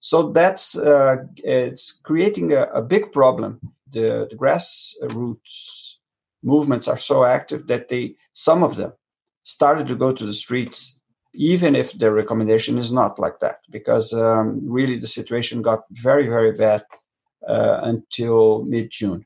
So 0.00 0.32
that's 0.32 0.76
uh, 0.76 1.16
it's 1.36 1.92
creating 1.92 2.52
a, 2.52 2.62
a, 2.74 2.82
big 2.82 3.12
problem. 3.12 3.60
The, 3.92 4.26
the 4.30 4.36
grassroots 4.36 5.94
movements 6.42 6.88
are 6.88 6.96
so 6.96 7.24
active 7.24 7.66
that 7.66 7.88
they 7.88 8.16
some 8.32 8.62
of 8.62 8.76
them 8.76 8.92
started 9.42 9.86
to 9.88 9.96
go 9.96 10.12
to 10.12 10.24
the 10.24 10.34
streets 10.34 11.00
even 11.34 11.76
if 11.76 11.92
the 11.98 12.12
recommendation 12.12 12.78
is 12.78 12.92
not 12.92 13.18
like 13.18 13.38
that, 13.40 13.58
because 13.70 14.12
um, 14.12 14.60
really 14.64 14.96
the 14.96 15.06
situation 15.06 15.62
got 15.62 15.80
very, 15.90 16.26
very 16.26 16.52
bad 16.52 16.84
uh, 17.46 17.80
until 17.82 18.64
mid 18.64 18.90
June. 18.90 19.24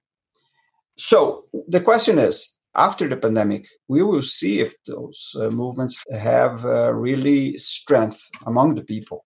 So 0.96 1.44
the 1.68 1.80
question 1.80 2.18
is 2.18 2.52
after 2.74 3.08
the 3.08 3.16
pandemic, 3.16 3.68
we 3.88 4.02
will 4.02 4.22
see 4.22 4.60
if 4.60 4.74
those 4.84 5.36
uh, 5.40 5.50
movements 5.50 6.02
have 6.12 6.64
uh, 6.64 6.92
really 6.92 7.56
strength 7.56 8.30
among 8.46 8.74
the 8.74 8.82
people. 8.84 9.24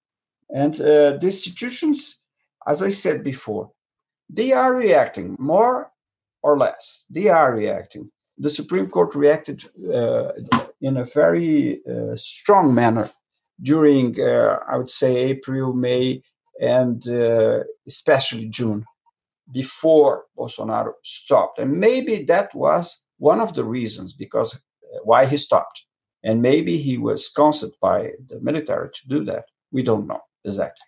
And 0.51 0.75
uh, 0.81 1.19
the 1.19 1.27
institutions, 1.27 2.23
as 2.67 2.83
I 2.83 2.89
said 2.89 3.23
before, 3.23 3.71
they 4.29 4.53
are 4.53 4.75
reacting 4.75 5.37
more 5.39 5.91
or 6.43 6.59
less. 6.59 7.05
They 7.11 7.29
are 7.29 7.55
reacting. 7.55 8.11
The 8.39 8.51
Supreme 8.51 8.89
Court 8.89 9.15
reacted 9.15 9.65
uh, 9.93 10.33
in 10.81 10.97
a 10.99 11.05
very 11.05 11.81
uh, 11.85 12.15
strong 12.17 12.75
manner 12.75 13.11
during, 13.61 14.21
uh, 14.21 14.59
I 14.69 14.77
would 14.77 14.91
say, 14.91 15.17
April, 15.17 15.73
May, 15.73 16.23
and 16.61 17.07
uh, 17.09 17.65
especially 17.87 18.47
June, 18.47 18.85
before 19.53 20.25
Bolsonaro 20.37 20.93
stopped. 21.03 21.59
And 21.59 21.79
maybe 21.79 22.25
that 22.25 22.55
was 22.55 23.05
one 23.19 23.41
of 23.41 23.55
the 23.55 23.65
reasons 23.65 24.13
because 24.13 24.55
uh, 24.55 24.99
why 25.03 25.27
he 25.27 25.37
stopped. 25.37 25.85
And 26.23 26.43
maybe 26.43 26.77
he 26.77 26.99
was 26.99 27.29
counseled 27.29 27.75
by 27.81 28.13
the 28.29 28.41
military 28.41 28.91
to 28.91 29.09
do 29.09 29.25
that. 29.25 29.45
We 29.73 29.83
don't 29.83 30.07
know 30.07 30.21
exactly. 30.45 30.87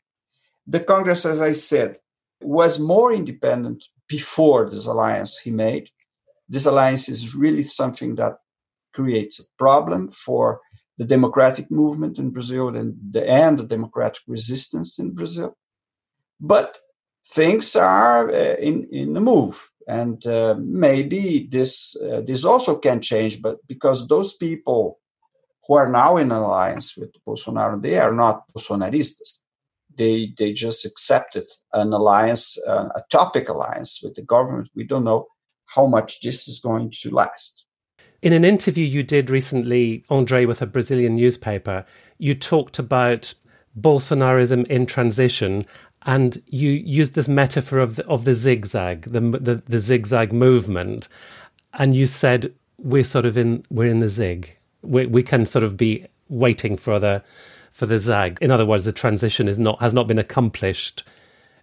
The 0.66 0.80
Congress, 0.80 1.26
as 1.26 1.40
I 1.40 1.52
said, 1.52 1.98
was 2.40 2.78
more 2.78 3.12
independent 3.12 3.84
before 4.08 4.68
this 4.68 4.86
alliance 4.86 5.38
he 5.38 5.50
made 5.50 5.90
this 6.50 6.66
alliance 6.66 7.08
is 7.08 7.34
really 7.34 7.62
something 7.62 8.16
that 8.16 8.38
creates 8.92 9.38
a 9.38 9.44
problem 9.56 10.10
for 10.10 10.60
the 10.98 11.04
democratic 11.04 11.70
movement 11.70 12.18
in 12.18 12.30
Brazil 12.30 12.76
and 12.76 12.94
the, 13.10 13.26
and 13.26 13.58
the 13.58 13.64
democratic 13.64 14.22
resistance 14.26 14.98
in 14.98 15.12
Brazil. 15.12 15.56
But 16.40 16.78
things 17.24 17.76
are 17.76 18.28
uh, 18.28 18.56
in 18.58 18.88
in 18.90 19.12
the 19.12 19.20
move, 19.20 19.70
and 19.86 20.26
uh, 20.26 20.56
maybe 20.58 21.46
this 21.50 21.96
uh, 21.96 22.22
this 22.22 22.44
also 22.44 22.78
can 22.78 23.00
change. 23.00 23.40
But 23.40 23.58
because 23.66 24.08
those 24.08 24.36
people 24.36 24.98
who 25.70 25.76
are 25.76 25.88
now 25.88 26.16
in 26.16 26.32
alliance 26.32 26.96
with 26.96 27.12
Bolsonaro, 27.24 27.80
they 27.80 27.96
are 27.96 28.12
not 28.12 28.42
Bolsonaristas. 28.52 29.38
They 29.94 30.34
they 30.36 30.52
just 30.52 30.84
accepted 30.84 31.44
an 31.72 31.92
alliance, 31.92 32.58
uh, 32.66 32.88
a 32.96 33.02
topic 33.08 33.48
alliance 33.48 34.00
with 34.02 34.16
the 34.16 34.22
government. 34.22 34.68
We 34.74 34.82
don't 34.82 35.04
know 35.04 35.28
how 35.66 35.86
much 35.86 36.22
this 36.22 36.48
is 36.48 36.58
going 36.58 36.90
to 37.02 37.14
last. 37.14 37.66
In 38.20 38.32
an 38.32 38.44
interview 38.44 38.84
you 38.84 39.04
did 39.04 39.30
recently, 39.30 40.04
Andre, 40.10 40.44
with 40.44 40.60
a 40.60 40.66
Brazilian 40.66 41.14
newspaper, 41.14 41.86
you 42.18 42.34
talked 42.34 42.80
about 42.80 43.32
Bolsonarism 43.80 44.66
in 44.66 44.86
transition 44.86 45.62
and 46.02 46.42
you 46.48 46.70
used 46.70 47.14
this 47.14 47.28
metaphor 47.28 47.78
of 47.78 47.94
the, 47.94 48.06
of 48.08 48.24
the 48.24 48.34
zigzag, 48.34 49.02
the, 49.02 49.20
the, 49.20 49.62
the 49.68 49.78
zigzag 49.78 50.32
movement, 50.32 51.06
and 51.74 51.94
you 51.94 52.06
said 52.06 52.52
we're 52.76 53.04
sort 53.04 53.24
of 53.24 53.38
in 53.38 53.62
we're 53.70 53.86
in 53.86 54.00
the 54.00 54.08
zig. 54.08 54.56
We, 54.82 55.06
we 55.06 55.22
can 55.22 55.46
sort 55.46 55.64
of 55.64 55.76
be 55.76 56.06
waiting 56.28 56.76
for 56.76 56.98
the 56.98 57.22
for 57.72 57.86
the 57.86 57.98
zag. 57.98 58.38
In 58.40 58.50
other 58.50 58.66
words, 58.66 58.84
the 58.84 58.92
transition 58.92 59.48
is 59.48 59.58
not 59.58 59.80
has 59.80 59.94
not 59.94 60.06
been 60.06 60.18
accomplished. 60.18 61.04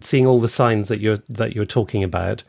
Seeing 0.00 0.26
all 0.26 0.38
the 0.40 0.48
signs 0.48 0.88
that 0.88 1.00
you're 1.00 1.18
that 1.28 1.54
you're 1.54 1.64
talking 1.64 2.04
about, 2.04 2.44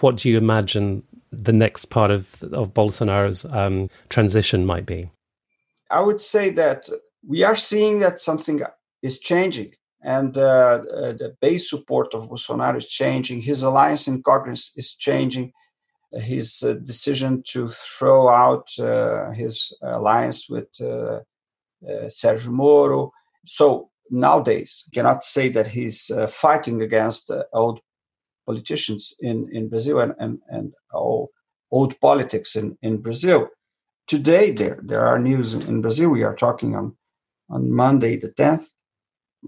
what 0.00 0.16
do 0.16 0.30
you 0.30 0.38
imagine 0.38 1.02
the 1.30 1.52
next 1.52 1.86
part 1.86 2.10
of 2.10 2.42
of 2.52 2.72
Bolsonaro's 2.72 3.44
um, 3.52 3.90
transition 4.08 4.64
might 4.64 4.86
be? 4.86 5.10
I 5.90 6.00
would 6.00 6.20
say 6.20 6.50
that 6.50 6.88
we 7.26 7.42
are 7.42 7.56
seeing 7.56 8.00
that 8.00 8.18
something 8.18 8.60
is 9.02 9.18
changing, 9.18 9.74
and 10.02 10.36
uh, 10.36 10.82
uh, 10.94 11.12
the 11.12 11.36
base 11.40 11.68
support 11.68 12.14
of 12.14 12.30
Bolsonaro 12.30 12.78
is 12.78 12.88
changing. 12.88 13.42
His 13.42 13.62
alliance 13.62 14.08
in 14.08 14.22
Congress 14.22 14.72
is 14.76 14.94
changing. 14.94 15.52
His 16.16 16.62
uh, 16.62 16.74
decision 16.74 17.42
to 17.48 17.68
throw 17.68 18.28
out 18.28 18.68
uh, 18.78 19.30
his 19.30 19.76
alliance 19.82 20.48
with 20.48 20.68
uh, 20.80 21.20
Sergio 22.06 22.48
Moro. 22.48 23.12
So 23.44 23.90
nowadays, 24.10 24.88
cannot 24.94 25.22
say 25.22 25.48
that 25.50 25.66
he's 25.66 26.10
fighting 26.28 26.82
against 26.82 27.30
old 27.52 27.80
politicians 28.46 29.14
in, 29.20 29.48
in 29.52 29.68
Brazil 29.68 30.00
and, 30.00 30.14
and, 30.18 30.38
and 30.48 30.72
all 30.92 31.30
old 31.70 31.98
politics 32.00 32.56
in, 32.56 32.76
in 32.82 32.98
Brazil. 32.98 33.48
Today, 34.06 34.50
there, 34.50 34.78
there 34.82 35.04
are 35.06 35.18
news 35.18 35.54
in 35.54 35.80
Brazil. 35.80 36.10
We 36.10 36.22
are 36.22 36.36
talking 36.36 36.76
on, 36.76 36.96
on 37.48 37.70
Monday, 37.70 38.16
the 38.16 38.28
10th 38.28 38.70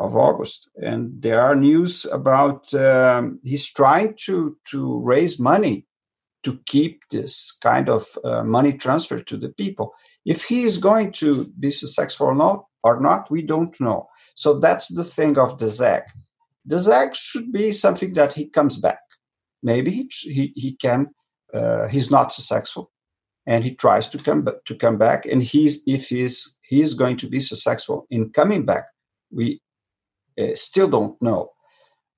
of 0.00 0.16
August, 0.16 0.68
and 0.76 1.22
there 1.22 1.40
are 1.40 1.56
news 1.56 2.04
about 2.06 2.72
um, 2.74 3.40
he's 3.44 3.70
trying 3.70 4.14
to, 4.24 4.56
to 4.70 5.00
raise 5.00 5.38
money 5.40 5.86
to 6.46 6.58
keep 6.66 7.02
this 7.10 7.52
kind 7.62 7.88
of 7.88 8.06
uh, 8.24 8.42
money 8.42 8.72
transfer 8.72 9.20
to 9.20 9.36
the 9.36 9.50
people. 9.50 9.92
If 10.24 10.44
he 10.44 10.62
is 10.62 10.78
going 10.78 11.12
to 11.20 11.46
be 11.60 11.70
successful 11.70 12.26
or 12.28 12.34
not, 12.34 12.64
or 12.82 13.00
not, 13.00 13.30
we 13.30 13.42
don't 13.42 13.78
know. 13.80 14.08
So 14.34 14.58
that's 14.58 14.88
the 14.88 15.04
thing 15.04 15.38
of 15.38 15.58
the 15.58 15.68
ZAG 15.68 16.04
the 16.66 16.78
zag 16.78 17.14
should 17.14 17.52
be 17.52 17.72
something 17.72 18.12
that 18.14 18.34
he 18.34 18.46
comes 18.46 18.76
back. 18.76 18.98
Maybe 19.62 19.90
he 19.90 20.10
he, 20.22 20.52
he 20.56 20.72
can. 20.72 21.08
Uh, 21.54 21.86
he's 21.88 22.10
not 22.10 22.32
successful, 22.32 22.90
and 23.46 23.64
he 23.64 23.74
tries 23.74 24.08
to 24.08 24.18
come 24.18 24.46
to 24.64 24.74
come 24.74 24.98
back. 24.98 25.24
And 25.26 25.42
he's 25.42 25.82
if 25.86 26.08
he's 26.08 26.58
he's 26.62 26.92
going 26.94 27.16
to 27.18 27.28
be 27.28 27.40
successful 27.40 28.06
in 28.10 28.30
coming 28.30 28.66
back, 28.66 28.84
we 29.30 29.60
uh, 30.38 30.54
still 30.54 30.88
don't 30.88 31.20
know. 31.22 31.52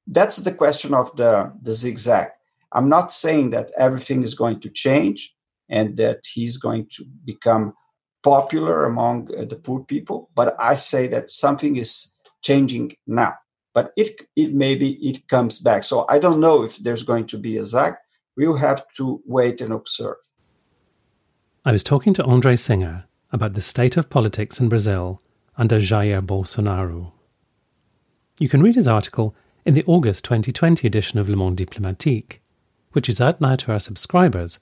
That's 0.07 0.39
the 0.39 0.53
question 0.53 0.95
of 0.95 1.15
the 1.17 1.53
the 1.63 1.73
zigzag. 1.73 2.31
I'm 2.73 2.89
not 2.89 3.13
saying 3.13 3.51
that 3.51 3.71
everything 3.77 4.23
is 4.23 4.35
going 4.35 4.61
to 4.61 4.71
change 4.71 5.35
and 5.69 5.97
that 5.97 6.21
he's 6.33 6.57
going 6.57 6.89
to 6.93 7.05
become 7.25 7.75
popular 8.23 8.85
among 8.85 9.29
uh, 9.35 9.45
the 9.45 9.57
poor 9.57 9.81
people, 9.85 10.31
but 10.35 10.55
I 10.59 10.75
say 10.75 11.07
that 11.09 11.31
something 11.31 11.77
is 11.77 12.15
changing 12.43 12.97
now 13.07 13.35
but 13.79 13.93
it, 13.97 14.23
it 14.35 14.53
maybe 14.53 14.95
it 14.95 15.29
comes 15.29 15.61
back. 15.61 15.85
So 15.85 16.05
I 16.09 16.19
don't 16.19 16.41
know 16.41 16.65
if 16.65 16.79
there's 16.79 17.05
going 17.05 17.27
to 17.27 17.39
be 17.39 17.59
a 17.59 17.65
ZAG. 17.65 17.95
We'll 18.37 18.57
have 18.57 18.85
to 18.97 19.23
wait 19.25 19.61
and 19.61 19.73
observe. 19.73 20.17
I 21.65 21.71
was 21.71 21.85
talking 21.85 22.13
to 22.15 22.25
Andre 22.25 22.57
Singer 22.57 23.05
about 23.31 23.55
the 23.55 23.61
state 23.61 23.97
of 23.97 24.11
politics 24.11 24.59
in 24.59 24.69
Brazil 24.69 25.23
under 25.57 25.79
Jair 25.79 26.21
Bolsonaro. 26.27 27.13
You 28.41 28.49
can 28.49 28.63
read 28.65 28.75
his 28.75 28.89
article 28.89 29.37
in 29.65 29.75
the 29.75 29.85
August 29.87 30.25
2020 30.25 30.85
edition 30.85 31.21
of 31.21 31.29
Le 31.29 31.37
Monde 31.37 31.57
Diplomatique, 31.57 32.41
which 32.93 33.09
is 33.09 33.21
out 33.21 33.41
now 33.41 33.57
to 33.57 33.73
our 33.73 33.81
subscribers 33.81 34.59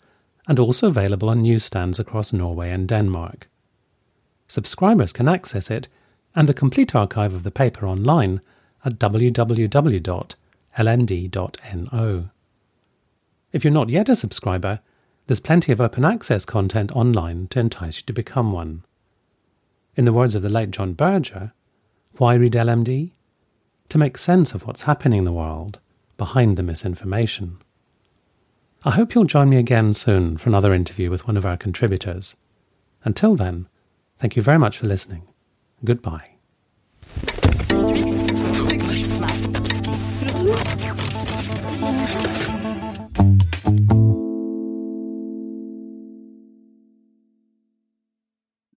and 0.48 0.58
also 0.58 0.88
available 0.88 1.28
on 1.28 1.42
newsstands 1.42 1.98
across 1.98 2.32
Norway 2.32 2.70
and 2.70 2.88
Denmark. 2.88 3.48
Subscribers 4.48 5.12
can 5.12 5.28
access 5.28 5.70
it 5.70 5.88
and 6.34 6.48
the 6.48 6.54
complete 6.54 6.94
archive 6.94 7.34
of 7.34 7.42
the 7.42 7.50
paper 7.50 7.86
online 7.86 8.40
at 8.84 8.98
www.lmd.no. 8.98 10.30
If 13.52 13.64
you're 13.64 13.72
not 13.72 13.88
yet 13.88 14.08
a 14.08 14.14
subscriber, 14.14 14.80
there's 15.26 15.40
plenty 15.40 15.72
of 15.72 15.80
open 15.80 16.04
access 16.04 16.44
content 16.44 16.92
online 16.92 17.48
to 17.48 17.58
entice 17.58 17.96
you 17.96 18.02
to 18.04 18.12
become 18.12 18.52
one. 18.52 18.84
In 19.96 20.04
the 20.04 20.12
words 20.12 20.34
of 20.34 20.42
the 20.42 20.48
late 20.48 20.70
John 20.70 20.92
Berger, 20.92 21.52
why 22.18 22.34
read 22.34 22.52
LMD? 22.52 23.12
To 23.88 23.98
make 23.98 24.18
sense 24.18 24.54
of 24.54 24.66
what's 24.66 24.82
happening 24.82 25.20
in 25.20 25.24
the 25.24 25.32
world 25.32 25.80
behind 26.16 26.56
the 26.56 26.62
misinformation. 26.62 27.58
I 28.87 28.92
hope 28.92 29.16
you'll 29.16 29.25
join 29.25 29.51
me 29.51 29.57
again 29.57 29.94
soon 29.94 30.37
for 30.37 30.49
another 30.49 30.72
interview 30.72 31.11
with 31.11 31.27
one 31.27 31.37
of 31.37 31.44
our 31.44 31.57
contributors. 31.57 32.37
Until 33.03 33.35
then, 33.35 33.66
thank 34.20 34.37
you 34.37 34.42
very 34.42 34.61
much 34.61 34.79
for 34.79 34.87
listening. 34.87 35.25
Goodbye. 35.85 36.36